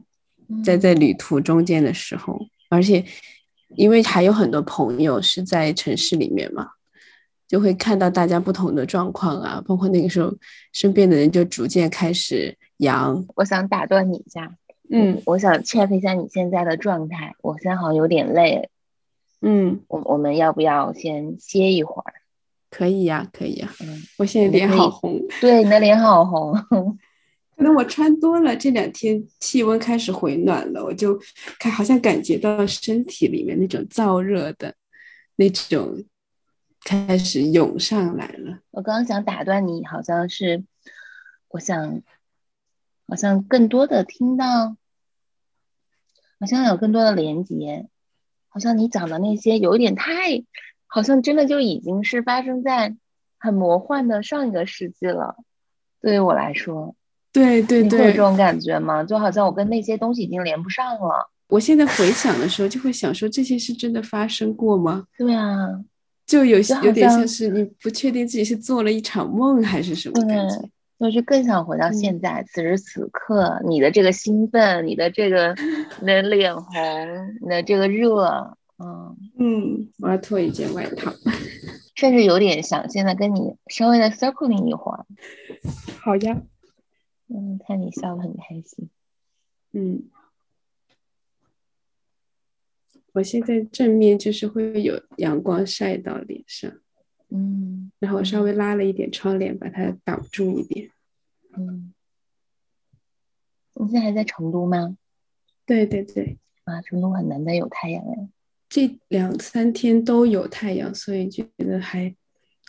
[0.63, 3.03] 在在旅途中间的时候，而且
[3.77, 6.69] 因为还有很多朋友是在城市里面嘛，
[7.49, 10.33] 就会看到大家不同的状况啊，包括那个时候
[10.73, 13.25] 身边的人就逐渐开始阳。
[13.37, 14.55] 我想打断你一下，
[14.91, 18.69] 嗯，我想 check 一下你现在的状态，我现在好像有点累，
[19.41, 22.15] 嗯，我我们要不要先歇一会儿？
[22.69, 26.53] 可以呀，可以呀，嗯，我现在脸好红， 对，你的脸好红。
[27.57, 31.19] 可能我穿多了，这两天气温开始回暖了，我就
[31.59, 34.75] 看好像感觉到身体里面那种燥热的
[35.37, 35.97] 那种
[36.87, 38.61] 开始涌上来了。
[38.71, 40.63] 我刚刚想打断你，好像是
[41.49, 42.01] 我想，
[43.09, 44.77] 好像更多的听到，
[46.39, 47.89] 好像有更多的连接，
[48.47, 50.45] 好像你讲的那些有一点太，
[50.87, 52.97] 好像真的就已经是发生在
[53.37, 55.39] 很魔幻的上一个世纪了，
[56.01, 56.95] 对于我来说。
[57.33, 59.03] 对对对，会有这种感觉吗？
[59.03, 61.33] 就好像我跟那些东西已经连不上了。
[61.49, 65.09] 我现在回想的时候，就会想说这些是真的发生过吗？
[65.19, 65.85] 对啊，
[66.27, 70.69] 就有有点像是你不确定自己是做了一场梦还是什么感觉。
[70.99, 75.55] 就是更想回到现在，此时此刻，你的这个兴奋，你的这个，
[76.01, 76.73] 你的脸红，
[77.43, 81.13] 你的这个热，嗯嗯，我要脱一件外套，
[81.95, 85.05] 甚至有点想现在跟你稍微的 circling 一会儿。
[86.01, 86.41] 好呀。
[87.29, 88.89] 嗯，看你笑得很开心。
[89.73, 90.05] 嗯，
[93.17, 96.71] 我现在正面就是会有阳光晒到脸上，
[97.31, 100.91] 嗯，然后稍微拉了一点窗帘把它挡住一点。
[101.57, 101.95] 嗯，
[103.73, 104.99] 你现在还在成都吗？
[105.65, 106.37] 对对对。
[106.65, 108.29] 啊，成都很难得有太阳哎。
[108.69, 112.15] 这两三天都有太阳，所以觉得还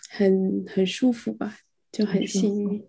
[0.09, 1.57] 很很舒服吧，
[1.91, 2.87] 就很幸运。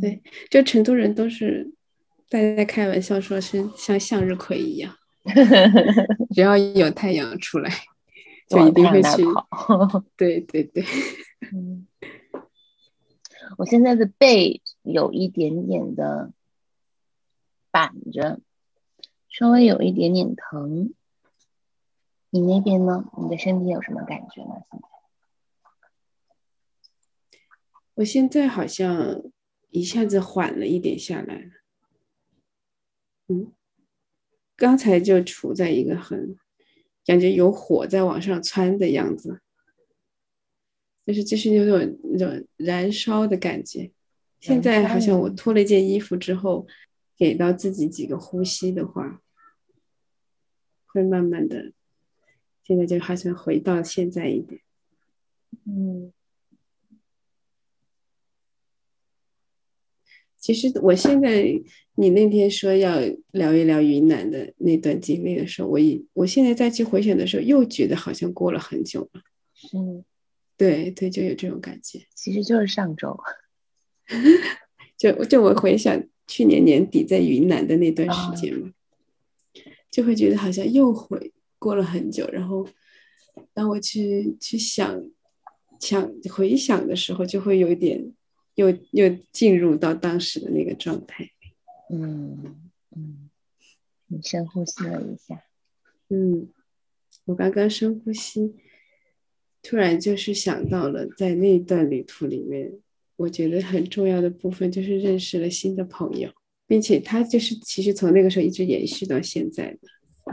[0.00, 1.70] 对，就成都人都是
[2.30, 4.96] 大家在开玩笑说是像向日葵一样，
[6.34, 7.70] 只要有太阳出来，
[8.48, 10.04] 就一定会去跑。
[10.16, 10.84] 对对对，
[11.52, 11.86] 嗯，
[13.58, 16.32] 我现在的背有一点点的
[17.70, 18.40] 板着，
[19.28, 20.92] 稍微有一点点疼。
[22.30, 23.04] 你那边呢？
[23.16, 24.62] 你的身体有什么感觉吗？
[24.70, 24.88] 现在？
[27.94, 29.22] 我现在好像。
[29.70, 31.50] 一下子缓了一点下来了。
[33.28, 33.52] 嗯，
[34.58, 36.36] 刚才就处在一个很
[37.04, 39.40] 感觉有火在往上窜的样子，
[41.06, 43.92] 就是就是有种那种燃烧的感觉。
[44.40, 46.66] 现在好像我脱了一件衣服之后，
[47.16, 49.22] 给到自己几个呼吸的话，
[50.86, 51.72] 会慢慢的，
[52.64, 54.60] 现在就好像回到现在一点。
[55.64, 56.12] 嗯。
[60.38, 61.42] 其实我现在，
[61.96, 62.96] 你那天说要
[63.32, 69.20] 聊一聊云南的那段经历的时候，我一我现在再去回想的时候，又觉得好像过了很久了。
[69.74, 70.04] 嗯，
[70.56, 72.00] 对对，就有这种感觉。
[72.14, 73.18] 其实就是上周，
[74.96, 78.70] 就就我回想去年年底在云南的那段时间嘛，
[79.90, 82.28] 就会觉得好像又回过了很久。
[82.32, 82.64] 然后
[83.52, 85.02] 当我去去想
[85.80, 88.12] 想回想的时候，就会有一点。
[88.58, 91.30] 又又进入到当时的那个状态，
[91.90, 92.56] 嗯
[92.90, 93.30] 嗯，
[94.08, 95.44] 你深呼吸了一下，
[96.08, 96.48] 嗯，
[97.26, 98.56] 我刚刚深呼吸，
[99.62, 102.72] 突然就是想到了在那段旅途里面，
[103.14, 106.28] 我觉得很重要的部分就是认识了新的朋友，
[106.66, 109.78] 并且他就是其实从那个时候一直延续到现在的，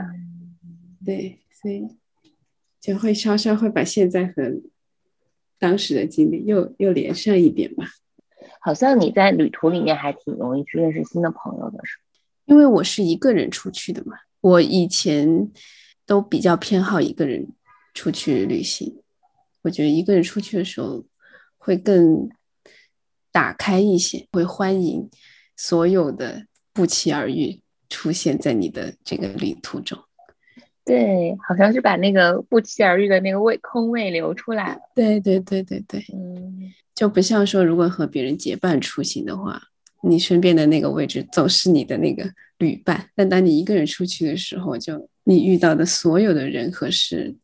[0.00, 0.56] 嗯，
[1.04, 1.86] 对，所以
[2.80, 4.60] 就会稍稍会把现在和
[5.60, 7.86] 当时的经历又又连上一点吧。
[8.66, 12.00] 好像你在旅途里面还挺容易去认识新的朋友的，是
[12.46, 14.16] 因为我是一个人出去的嘛。
[14.40, 15.52] 我以前
[16.04, 17.46] 都比较偏好一个人
[17.94, 19.00] 出去旅行，
[19.62, 21.04] 我觉得一个人出去的时候
[21.56, 22.28] 会更
[23.30, 25.08] 打开一些，会欢迎
[25.56, 29.96] 所有的不期而遇出现在你的这个旅途中。
[30.86, 34.80] 对，好像是把那个不期而遇的那个位空位留出来了。
[34.94, 36.72] 对对对对对，嗯。
[36.94, 39.60] 就不像说，如果和别人结伴出行的话，
[40.02, 42.24] 你身边的那个位置总是你的那个
[42.56, 43.10] 旅伴。
[43.14, 47.36] 但当你一个人出去的时候，就你遇到的所有的人和事，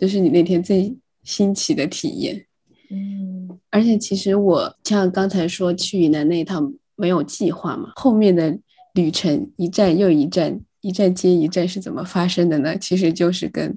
[0.00, 2.46] 就是你那天最新奇的体验。
[2.90, 8.56] 嗯，而且其实我像刚才说去云南那一趟没有计划嘛，后面的
[8.94, 12.76] 旅程一站又一站，一站接一站是怎么发生的呢？
[12.78, 13.76] 其实就是跟。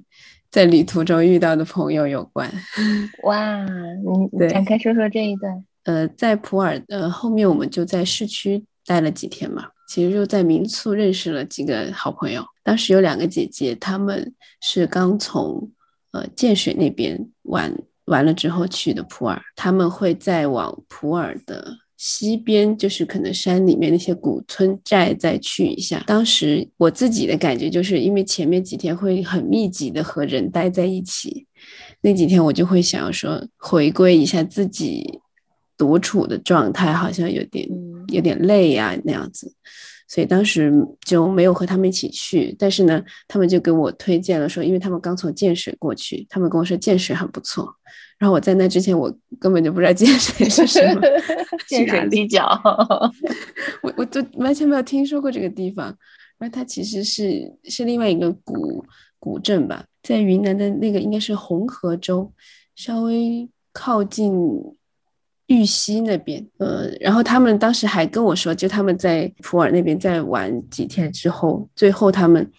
[0.50, 2.50] 在旅途中遇到的朋友有关，
[3.24, 5.65] 哇，你展开说说这一段。
[5.84, 12.41] 呃，在普洱，呃，后面我们就在市区待了几天嘛，其实就在民宿认识了几个好朋友。
[12.63, 15.70] 当时有两个姐姐，她们是刚从
[16.12, 21.76] 呃建水那边玩完了之后去的普洱，他们会再往普洱的。
[21.97, 26.03] 西边就是可能山里面那些古村寨再去一下。
[26.05, 31.47] 当时我自己的感觉就是因为前面几天会很密集的和人待在一起，
[32.01, 35.19] 那几天我就会想要说回归一下自己
[35.75, 37.67] 独处的状态，好像有点
[38.10, 39.51] 有点累呀那样子，
[40.08, 40.74] 所以当时
[41.06, 42.56] 就没有和他们一起去。
[42.58, 47.67] 但是呢，他们就给我推荐了说，因为他们刚从建水过去，他们跟我说建水很不错。
[48.17, 51.02] 然后我在那之前，我根本就不知道建水是什么，
[51.70, 52.43] 建水立角，
[53.84, 55.96] 我我都完全没有听说过这个地方。
[56.39, 58.84] 然后它其实是是另外一个古
[59.20, 62.32] 古镇吧，在云南的那个应该是红河州，
[62.76, 64.34] 稍微靠近
[65.47, 66.47] 玉溪那边。
[66.60, 72.49] 呃，然后他们当时还跟我说，就他们在普洱那边再玩几天之后，最后他们。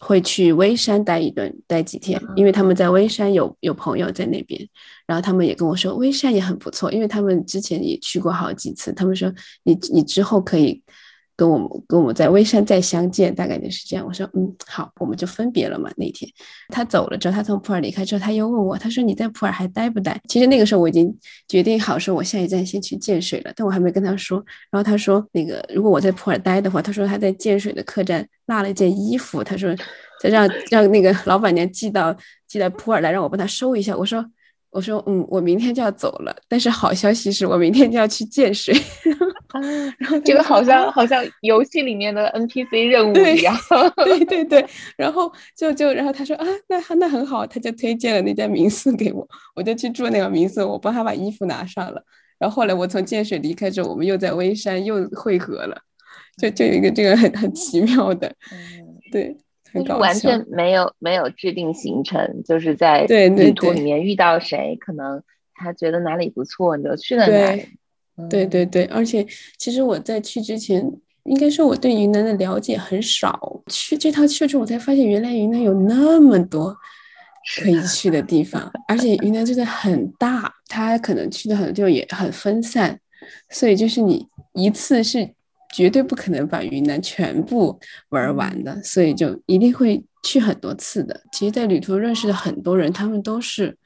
[0.00, 4.60] 会去微山待一段，待几天，因为他们在微山有有朋友在那边，
[5.06, 10.82] 然后他们也跟我说微山也很不错，因为他们之前也去过好几次，他们说你你之后可以。
[11.36, 14.06] 跟我们跟我们在微山再相见，大概就是这样。
[14.06, 15.90] 我说嗯好，我们就分别了嘛。
[15.96, 16.30] 那天
[16.68, 20.20] 他走了之后，他从普洱离开之后，他又问我，他说你在普洱还待不待？
[20.28, 21.12] 其实那个时候我已经
[21.48, 24.42] 决定好，说我下一站先去建水了，但我还没跟他说。
[24.70, 29.74] 然后他说那个如果我在普洱待的话，他说他在建水的客栈落了一件衣服，他说
[30.20, 32.16] 再让让那个老板娘寄到
[32.46, 33.96] 寄到普洱来，让我帮他收一下。
[33.96, 34.24] 我说
[34.74, 38.74] 我说嗯，我明天就要走了，但是好消息是我明天就要去建水。
[39.54, 39.60] 啊，
[39.98, 43.56] 然后这个好像好像游戏里面的 NPC 任务一样，
[44.04, 44.66] 对对对，
[44.96, 52.02] 然后就就然后他说啊，那那很好，他就推荐了那家民宿给我，我就去住那个民宿，我帮他把衣服拿上了，
[52.36, 55.80] 然后后来我从建水离开之后，我们又在微山又汇合了，
[56.36, 59.36] 就就有一个这个很很奇妙的，嗯，对，
[59.74, 65.20] 很搞笑，完全没有没有制定行程，就是在旅途里面遇到谁，可能
[65.54, 67.66] 他觉得哪里不错，你就去了哪里。
[68.30, 69.26] 对对对，而且
[69.58, 70.88] 其实我在去之前，
[71.24, 73.60] 应该说我对云南的了解很少。
[73.66, 76.76] 去这趟去之后，我才发现原来云南有那么多
[77.60, 83.00] 可以去的地方，而且云南真的很大，它可能去的很多地方也很分散。
[83.48, 85.28] 所以就是你一次是
[85.74, 87.76] 绝对不可能把云南全部
[88.10, 91.20] 玩完的，所以就一定会去很多次的。
[91.32, 93.76] 其实，在旅途认识的很多人，他们都是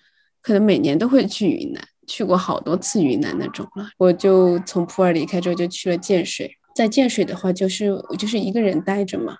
[0.42, 3.88] 可能每年都会去云南，去过好多次云南那种了。
[3.96, 6.54] 我就从普洱离开之后，就去了建水。
[6.74, 9.34] 在建水的话，就是我就是一个人待着嘛。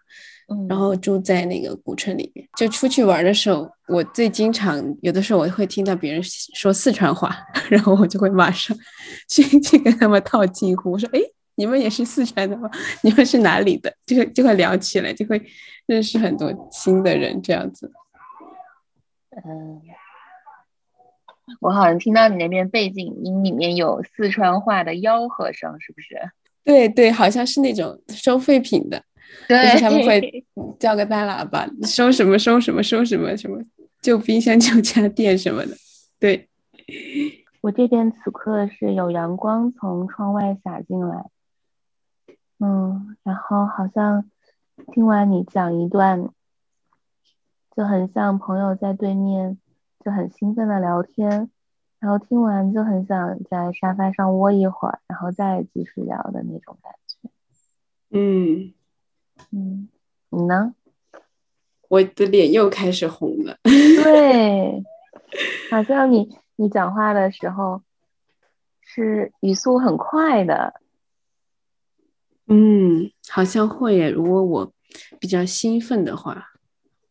[0.67, 6.23] 然后住在那个古城里面，就出去玩的时候，我最经常有的时候我会听到别人
[6.55, 7.37] 说四川话，
[7.69, 8.75] 然后我就会马上
[9.29, 11.21] 去去跟他们套近乎，我说：“哎，
[11.59, 12.71] 你们也是四川的吗？
[13.03, 15.43] 你们是哪里的？”就会就会聊起来，就会
[15.87, 17.93] 认识很多新的人，这样子。
[19.45, 19.83] 嗯，
[21.61, 26.17] 我好像听到你那边背景音里面有四川话的吆喝声，是不是？
[26.65, 29.03] 对对，好像是那种收废品的。
[29.47, 30.45] 对，他们会
[30.81, 33.59] 叫个大喇叭，收什么收什么收什么什么，
[34.01, 35.77] 旧冰箱旧家电什么的。
[36.21, 36.49] 对，
[37.61, 41.25] 我这边此刻是有阳光从窗外洒进来，
[42.59, 44.31] 嗯，然后好像
[44.93, 46.29] 听完你讲一段，
[47.77, 49.59] 就很像朋友在对面
[50.05, 51.51] 就很兴奋的聊天，
[52.01, 57.31] 然后听完就很想在沙发上窝一会儿，然后再继续聊的那种感觉。
[58.11, 58.75] 嗯。
[59.53, 59.89] 嗯，
[60.31, 60.75] 你呢？
[61.89, 63.57] 我的脸又开始红了。
[63.63, 64.85] 对，
[65.71, 67.81] 好像你你讲话的时候
[68.81, 70.81] 是语速很快的。
[72.49, 74.11] 嗯，好像会耶。
[74.11, 74.73] 如果我
[75.21, 76.53] 比较兴奋的话，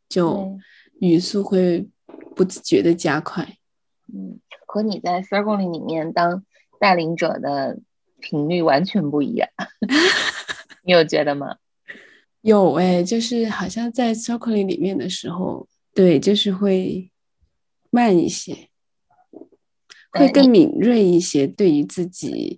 [0.09, 0.57] 就
[0.99, 1.88] 语速会
[2.35, 3.57] 不自觉的加快。
[4.13, 6.43] 嗯，和你在 circle 里面当
[6.79, 7.79] 带领者的
[8.19, 9.47] 频率完全不一样。
[10.83, 11.57] 你有觉得吗？
[12.41, 17.11] 有哎，就是好像在 circle 里面的时候，对，就是会
[17.89, 18.69] 慢一些，
[20.11, 22.57] 会更敏锐一些，对于自己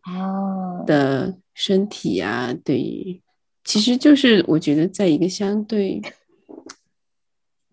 [0.85, 3.21] 的身体啊，对于，
[3.65, 6.01] 其实就是我觉得在一个相对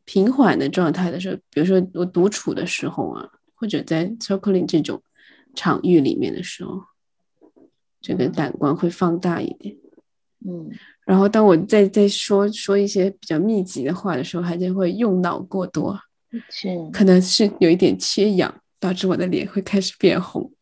[0.05, 5.01] 平缓的状态的时候，比如说我独处的时候啊，或者在 circling 这种
[5.55, 6.83] 场域里面的时候，
[8.01, 9.77] 这个感官会放大一点，
[10.45, 10.69] 嗯。
[11.05, 15.97] 然后，当我在在说说一些比较密集的话的时候，还是会用脑过多，
[16.51, 20.53] 是， 可能是有一点缺氧，导致我的脸会开始变红。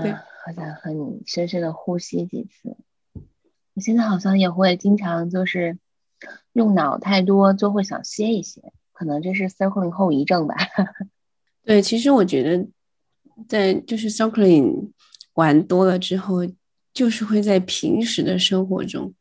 [0.00, 0.14] 对，
[0.44, 2.76] 好想和你深深的呼吸几次。
[3.74, 5.78] 我现在好像也会经常就是
[6.52, 10.56] 用脑太多，就会想歇一歇，可能这是 circling 后遗症吧。
[11.64, 12.68] 对，其实我觉得
[13.48, 14.90] 在就是 circling
[15.34, 16.46] 玩多了之后。
[16.92, 19.14] 就是会在平时的生活中，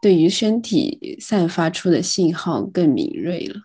[0.00, 3.60] 对于身体散发出的信号更敏锐了。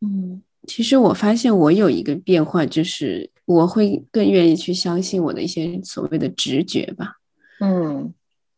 [0.00, 7.14] 嗯，其实我发现我有一个变化，就是我会更愿意去相信我的一些所谓的直觉吧。
[7.60, 8.12] 嗯，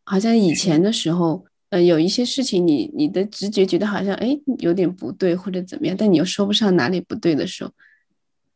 [0.05, 7.71] 好像以前的时候，呃，有一些事情，你你的直觉觉得好像哎有点不对或者怎么样，但你又说不上哪里不对的时候，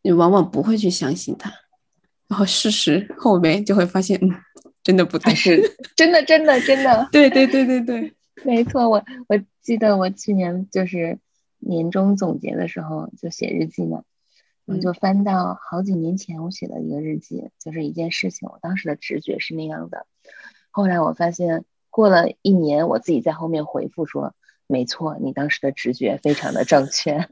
[0.02, 1.52] 你往往不会去相信它。
[2.28, 4.30] 然后事实后面就会发现，嗯。
[4.84, 5.62] 真的不对，是
[5.94, 8.88] 真的，真的，真的，对对对对对，没错。
[8.88, 11.16] 我我记得我去年就是
[11.62, 14.04] 年终总结的时候就写日记嘛，
[14.66, 20.06] 我就翻到好几年前我写的一个日记，就是一件事情，我当时的直觉是那样的。
[20.70, 24.34] 后来我发现过了一年，我自己在后面回复说，
[24.66, 27.28] 没错，你当时的直觉非常的正确。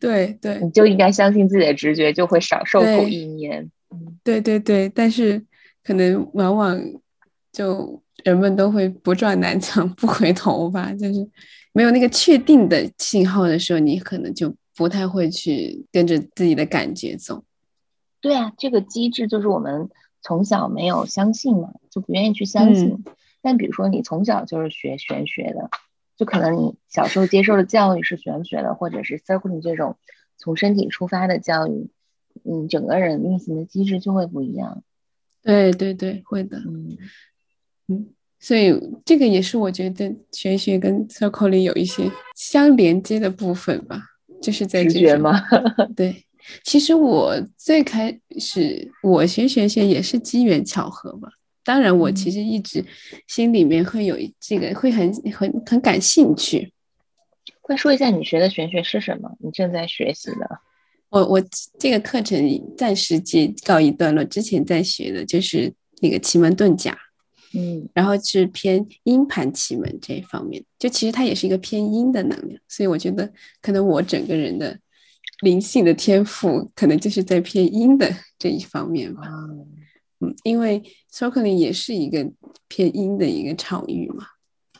[0.00, 3.70] 对 对，你就应该相信自己的直觉，就会少受苦一年。
[4.24, 5.44] 对对对，但是。
[5.86, 6.76] 可能往往
[7.52, 11.30] 就人们都会不撞南墙不回头吧，就是
[11.76, 17.44] 没有那个确定的信号的时候，你可能就不太会去跟着自己的感觉走。
[18.22, 19.90] 对啊，这个机制就是我们
[20.22, 23.04] 从小没有相信嘛，就不愿意去相信。
[23.42, 25.68] 但比如说你从小就是学玄学的，
[26.16, 29.98] 就可能你小时候接受的教育是玄学的，或者是 circling 这种
[30.38, 31.90] 从身体出发的教育，
[32.42, 34.82] 嗯，整个人运行的机制就会不一样。
[35.42, 36.96] 对对对，会的，嗯
[37.86, 38.08] 嗯，
[38.38, 38.72] 所以
[39.04, 44.00] 这个也是我觉得玄学跟 circle 里有一些相连接的部分吧，
[44.40, 45.42] 就是在直觉吗？
[45.96, 46.24] 对，
[46.62, 51.28] 其实我最开始我学玄学也是机缘巧合吧，
[51.64, 52.84] 当然我其实一直
[53.26, 56.72] 心里面会有这个，会很很很感兴趣。
[57.62, 59.30] 快说一下你学的玄学是什么？
[59.40, 60.60] 你正在学习的。
[61.08, 61.42] 我我
[61.78, 62.38] 这个课程
[62.76, 66.96] 暂时接告一段落，之前在学的就是那个奇门遁甲，
[67.56, 73.32] 嗯，然后是偏阴盘奇门这一方面，就其实它也是一个偏阴的能量，所以我觉得
[73.62, 74.78] 可能我整个人的
[75.42, 79.22] 灵性的天赋可能就是在偏阴的这一方面吧。
[80.20, 80.82] 嗯，因为
[81.12, 82.30] circling 也是一个
[82.68, 84.26] 偏阴的一个场域嘛。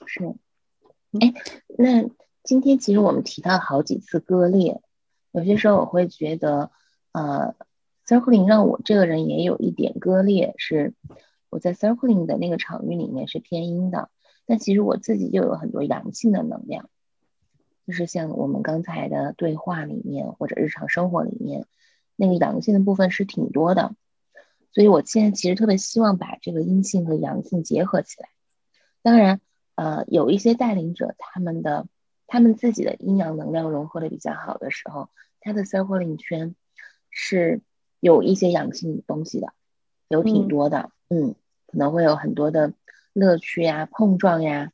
[0.07, 0.25] 是，
[1.21, 1.33] 哎，
[1.79, 2.09] 那
[2.45, 4.81] 今天其实我们提到好几次割裂，
[5.33, 6.71] 有些时候我会觉得，
[7.13, 7.55] 呃
[8.07, 10.95] ，circling 让我这个人也有一点割裂，是
[11.51, 14.11] 我在 circling 的那个场域里面是偏阴的，
[14.47, 16.91] 但其实我自己就有很多阳性的能量，
[17.87, 21.67] 就是像我们刚才的对话里面或者日常生活里面，
[22.17, 23.95] 那个阳性的部分是挺多的。
[24.73, 28.29] 所以，我现在其实特别希望把这个阴性和阳性结合起来。
[29.01, 29.41] 当然，
[29.75, 31.87] 呃，有一些带领者，他们的
[32.27, 35.09] 他们自己的阴阳能量融合的比较好的时候，
[35.41, 36.55] 他的 circling 圈
[37.09, 37.63] 是
[38.01, 39.55] 有一些阳性东西的，
[40.09, 42.73] 有挺多的，嗯，可能会有很多的
[43.13, 44.71] 乐趣呀、碰撞呀，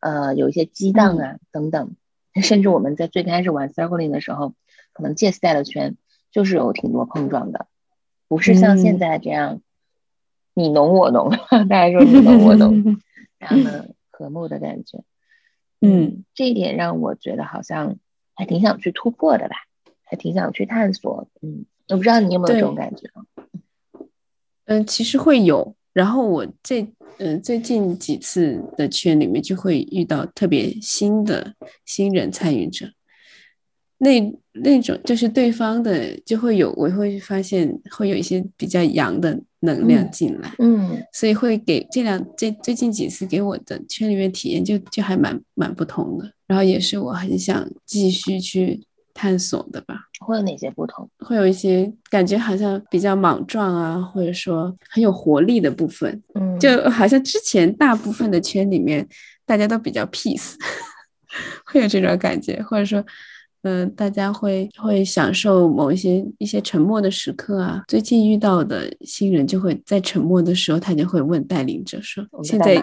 [0.00, 1.96] 呃，有一些激荡啊等等。
[2.42, 4.52] 甚至我们在最开始玩 circling 的时候，
[4.92, 5.96] 可能借 style 圈
[6.30, 7.66] 就是有挺多碰撞的。
[8.28, 9.62] 不是像现在这样，
[10.52, 11.30] 你侬我侬，
[11.68, 12.98] 大家说你侬我侬，
[13.40, 15.02] 这样的和睦的感觉。
[15.80, 17.96] 嗯，这一点让我觉得好像
[18.34, 19.56] 还挺想去突破的吧，
[20.04, 21.28] 还挺想去探索。
[21.40, 23.08] 嗯，我不知道你有没有这种感觉。
[24.66, 25.74] 嗯，其实会有。
[25.92, 26.86] 然后我这
[27.18, 31.54] 嗯最近几次的圈里面就会遇到特别新的
[31.84, 32.86] 新人参与者。
[33.98, 34.20] 那
[34.52, 48.82] 那种就是对方的就会有，我会发现会有一些比较阳的能量进来，嗯，所以会给这两这最近几次给我的圈里面体验就就还蛮蛮不同的，然后也是我很想继续去
[49.16, 49.96] 探索的吧。
[50.20, 51.08] 会有哪些不同？
[51.18, 59.06] 会有一些感觉好像比较莽撞啊，或者说很有活力的部分，嗯，就好像之前大部分的圈里面
[59.44, 60.54] 大家都比较 peace，
[61.64, 63.04] 会有这种感觉，或者说。
[63.62, 67.82] 嗯，大家会会享受某一些一些沉默的时刻啊。
[67.88, 72.80] 最近遇到的新人就会在沉默的时候，他就会问带领者说：“现在，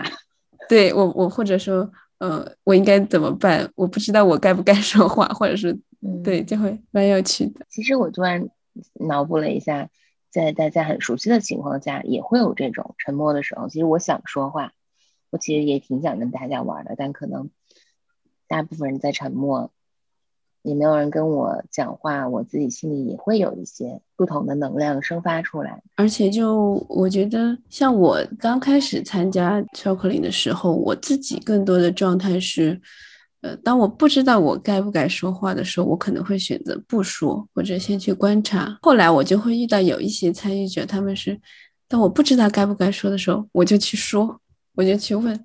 [0.68, 1.90] 对我我或者说，
[2.24, 3.70] 呃，我应该怎么办？
[3.76, 5.78] 我不知道我该不该 说话，或者是
[6.24, 7.66] 对，就会蛮有趣的。
[7.70, 8.48] 其实我突然
[8.94, 9.90] 脑补了一下，
[10.30, 13.68] 在大家很熟悉的情况下，也会有这种沉默的时候。
[13.68, 14.72] 其实我想说话，
[15.32, 17.50] 我其实也挺想跟大家玩的，但可能
[18.48, 19.72] 大部分人在沉默。
[20.64, 25.82] 也没有人跟我讲话，我自己心里也会有一些不同的能量生发出来。
[25.96, 32.80] 而且，就我觉得，像我刚开始参加巧克力的时候，我自己更多的状态是，
[33.42, 38.78] 呃，当我不知道我该不该说话的时候，我可能会选择不说，或者先去观察。
[38.82, 41.38] 后来我就会遇到有一些参与者，他们是，
[41.90, 44.40] 当我不知道该不该说的时候，我就去说，
[44.76, 45.38] 我就去问，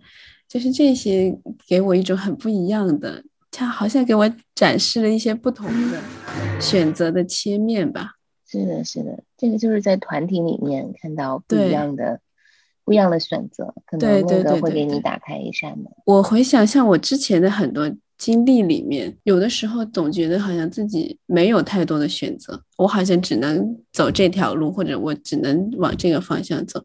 [0.49, 3.25] 就是这些给我一种很不一样的。
[3.59, 6.01] 他好像给我展示了一些不同的
[6.63, 8.13] 选择的切面吧。
[8.47, 12.21] 是的，是的，这个就是在团体里面看到不一样的、
[12.85, 15.87] 不一样的选择，可能那个会给你打开一扇门。
[16.07, 26.81] 我回想，像我之前的很多经历里面，有的时候总觉得好像自己没有太多的选择，我好像只能走这条路，或者我只能往这个方向走。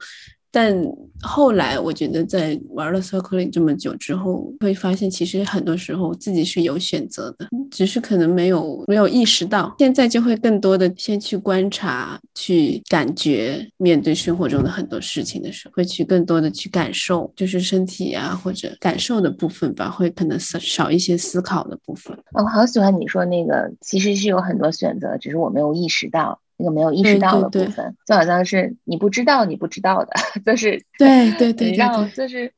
[0.55, 0.71] 但
[1.19, 9.73] 后来，我觉得在玩了 circling 这么久之后，会发现其实很多时候自己是有选择的，只是可能没有没有意识到。
[9.79, 22.15] 现在就会更多的先去观察、去感觉，面对生活中的很多事情的时候，会去更多的去感受，就是身体啊或者感受的部分吧，会可能少少一些思考的部分。
[22.33, 26.39] 我好喜欢你说那个，其实是有很多选择，只是我没有意识到。
[26.57, 30.13] 那个没有意识到的部分，就好像是你不知道你不知道的，
[30.45, 32.53] 就是对对对，然后就是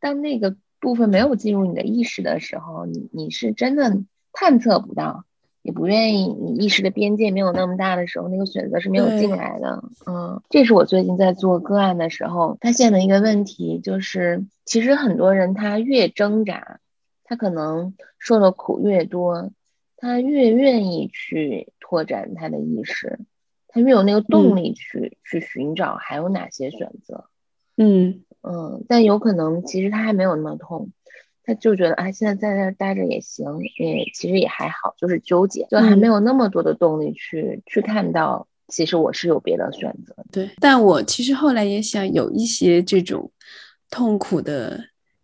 [0.00, 3.98] 当那个部分没有进入你的意识的时候，你你是真的
[4.32, 5.24] 探测不到，
[5.62, 9.82] 也不愿意，你意识的边界没有那么大的时候，那个选择是没有进来的。
[10.06, 16.80] 嗯，这是我最近在做个案的时候发现的一个问题，就是其实很多人他越挣扎，
[17.24, 19.50] 他可能受的苦越多，
[19.96, 23.18] 他越愿意去拓展他的意识。
[23.76, 27.26] 他没有那个动力去去寻找还有哪些选择，
[27.76, 30.90] 嗯嗯，但有可能其实他还没有那么痛，
[31.44, 33.44] 他就觉得啊，现在在那待着也行，
[33.78, 40.16] 也其实也还好，就是纠结，就还没有那么多的动力去去看到，其实我是有别的选择。
[40.32, 43.30] 对，但我其实后来也想，有一些这种
[43.90, 44.80] 痛苦的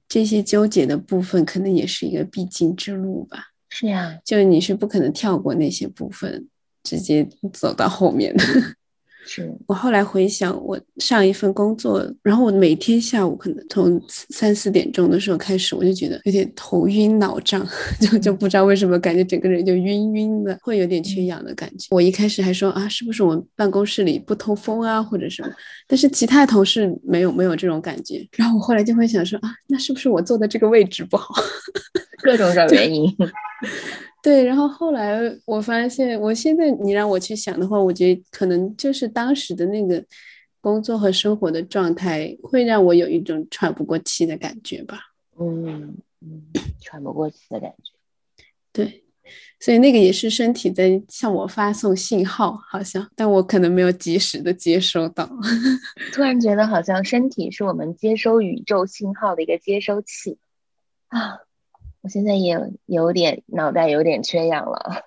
[0.06, 3.46] 这些纠结的部分，可能也是一个必经之路吧。
[3.70, 6.48] 是呀，就是你是不可能跳过那些部分。
[6.82, 8.44] 直接走到后面的，
[9.24, 17.64] 是我后来回想，我上一份工作，然后我每天下午可能从三四点钟的时候开始，我就觉得有点头晕脑胀，
[18.00, 21.86] 就就不知道为什么感觉整个人就晕晕的，会有点缺氧的感觉。
[21.92, 25.48] 我一开始还说啊，是不是我们办公室里不通风啊，或者什么？
[25.86, 28.26] 但是其他同事没有没有这种感觉。
[28.36, 31.32] 然后我后来就会想说啊，那是不是我坐的这个位置不好？
[32.22, 33.14] 各种找原因。
[34.22, 40.04] 对，然后后来我发现，我现在你让我去想的话，我觉得可能就是当时的那个
[40.60, 45.00] 工作和生活的状态，会让我有一种喘不过气的感觉吧。
[45.40, 46.42] 嗯嗯，
[46.80, 47.92] 喘不过气的感觉。
[48.72, 49.02] 对，
[49.58, 55.28] 所以那个也是身体在向我发送信号，好像，但我可能没有及时的接收到。
[56.14, 60.38] 突然觉得好像身体是我们接收宇宙信号的一个接收器
[61.08, 61.40] 啊。
[62.02, 65.04] 我现在也有点脑袋有点缺氧了，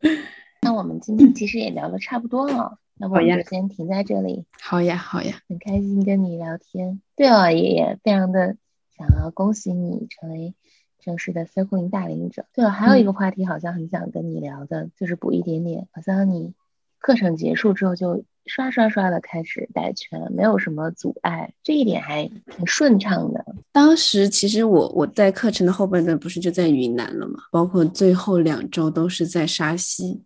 [0.62, 4.46] 那我们今天其实也聊的差不多了，那我们就先停在这里。
[4.60, 7.02] 好呀，好呀，很开心跟你聊天。
[7.16, 8.56] 对哦，爷爷非常的
[8.96, 10.54] 想要恭喜你成为
[11.00, 12.46] 正式的 Circle 大领者。
[12.52, 16.54] 对了，还有一个话题好像很想跟你聊的，就是补一点点，好像你
[16.98, 18.24] 课程结束之后就。
[18.46, 23.44] 刷刷刷的开始带圈，没有什么阻碍，这一点还挺顺畅的。
[23.70, 30.20] 当时其实我我在课程的后半段不是就在云南了嘛，包括最后两周都是在沙溪。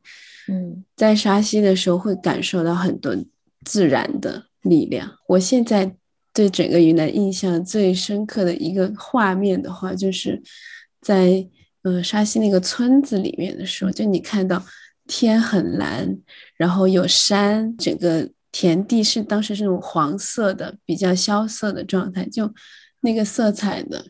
[0.48, 3.14] 嗯，在沙溪的时候会感受到很多
[3.64, 5.10] 自然的力量。
[5.26, 5.94] 我现在
[6.32, 10.42] 对整个云南印象最深刻的一个画面的话，就是
[11.00, 11.46] 在
[11.82, 14.62] 呃沙溪那个村子里面的时候，就你看到。
[15.06, 16.18] 天很蓝，
[16.56, 22.52] 然后有山，整个田地是当时是那种黄色的，比较萧瑟的状态，就
[23.00, 24.06] 那个色彩的。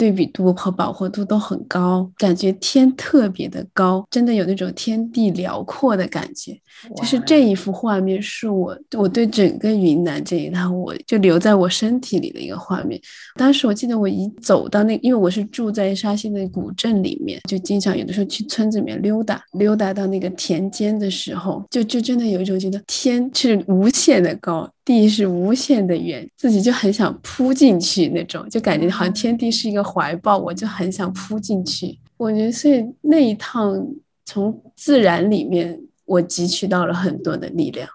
[0.00, 6.58] 对比度和饱和度都很高，感觉天特别的高，真的有那种天地辽阔的感觉。
[6.96, 12.98] 就是这一幅画面，是我我对整个云南这一趟，我就留在我身体里的一个画面。
[13.34, 24.66] 当时我记得我一走到那，因为我是住在沙溪的古镇里面，就经常有的时候去村子里面溜达，溜达到那个田间的时候，就就真的有一种觉得天是无限的高。
[24.98, 31.98] 地是无限的远，自己就很想扑进去那种，就感觉好像天地是一个怀抱，我就很想扑进去。
[32.16, 33.86] 我觉得，所以那一趟
[34.24, 37.88] 从自然里面，我汲取到了很多的力量。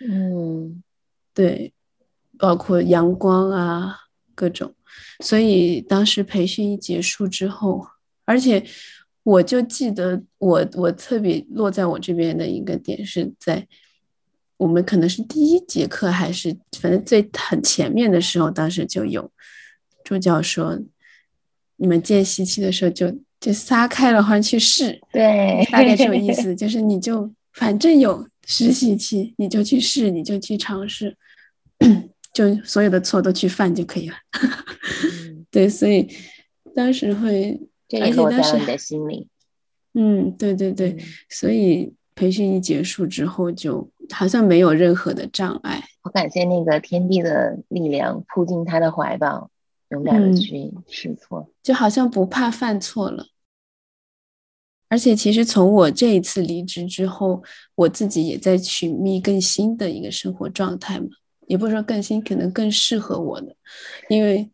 [0.00, 0.82] 嗯，
[1.32, 1.72] 对，
[2.38, 3.96] 包括阳光啊，
[4.34, 4.74] 各种。
[5.20, 7.86] 所以当时培训一结束之后，
[8.24, 8.62] 而且
[9.22, 13.66] 我就记得我我特别落在我这边的一个点是在。
[14.56, 19.30] 我们可能是第一节课，还是反正最很前面的时候，当时就有
[20.04, 20.78] 助教说，
[21.76, 31.16] 你们见习期的时候就就撒开了欢去试，对， 大概这种意思，就是你就反正有实习期，你就去试，你就去尝试，
[32.32, 34.16] 就所有的错都去犯就可以了。
[35.50, 36.08] 对，所以
[36.74, 37.60] 当时会，
[38.00, 39.28] 而且当时你的心里，
[39.94, 40.96] 嗯，对对对，
[41.28, 41.92] 所以。
[42.16, 45.82] 培训一结束之后，就好像没有任何的障碍。
[46.02, 49.50] 我感谢那个天地的力量，扑进他的怀抱，
[49.90, 53.26] 勇敢的去试错，就好像不怕犯错了。
[54.88, 57.42] 而且，其实从我这一次离职之后，
[57.74, 61.06] 我自己也在寻觅更新的一个生活状态嘛，
[61.46, 63.56] 也不是说更新，可能更适合我的，
[64.08, 64.50] 因为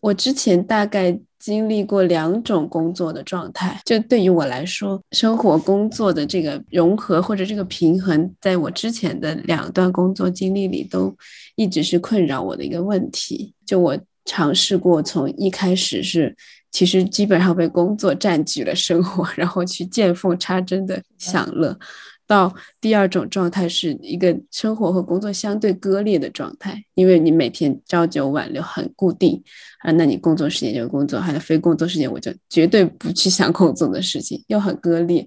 [0.00, 1.20] 我之前大概。
[1.46, 11.16] 经历过两种工作的状态，就对于我来说，生活工作的这个融合或者这个平衡，在我之前的两段工作经历里，都
[11.54, 13.54] 一直是困扰我的一个问题。
[13.64, 16.34] 就我尝试过，从一开始是
[16.72, 21.78] 其实基本上被工作占据了生活， 然后去见缝插针的享乐。
[22.26, 29.40] 到第二种状态是一个生活和工作相对割裂的状态，因为你每天朝九晚六很固定
[29.80, 35.26] 啊，那你工作时间就工作，还有非工作时间我就绝对不去想工作的事情，又很割裂。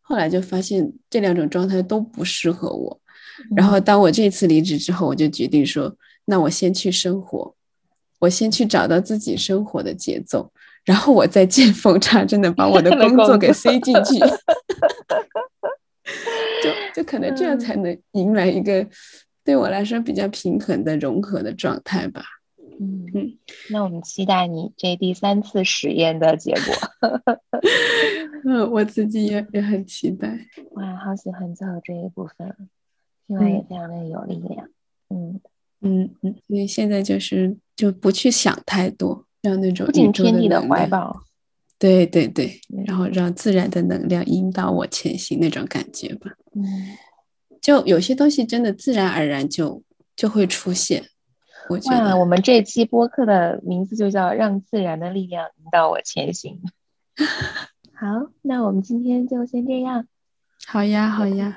[0.00, 3.00] 后来就发现这两种状态都不适合我，
[3.56, 7.54] 然后当我这次离职之后，我就决定说，那我先去生活，
[8.18, 10.52] 我先去找到自己生活的节奏，
[10.84, 14.18] 然后我再见缝插针的把我的工作给塞进去。
[16.62, 18.86] 就就可能这样才能迎来一个
[19.44, 22.22] 对我来说比较平衡的融合的状态吧。
[22.80, 23.38] 嗯嗯，
[23.70, 27.32] 那我们期待你这第三次实验的结果。
[28.44, 30.36] 嗯，我自己也也很期待。
[30.72, 32.56] 哇，好喜欢最后这一部分，
[33.28, 34.68] 听完也非常的有力量。
[35.10, 35.40] 嗯
[35.80, 41.22] 嗯嗯，所以现在就是就不去想太多，让那种进天地的怀抱。
[41.82, 46.30] 对对对，然后让自然的能量引导我前行那种感觉吧。
[46.54, 46.62] 嗯，
[47.60, 49.82] 就有些东西真的自然而然就
[50.14, 51.02] 就会出现。
[51.68, 56.60] 我觉哇，得我们这期播客的名字就叫“让自然的力量引导我前行”。
[57.92, 60.06] 好，那我们今天就先这样。
[60.64, 61.52] 好呀，好呀，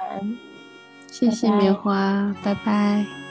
[1.12, 3.25] 谢谢拜拜棉花，拜拜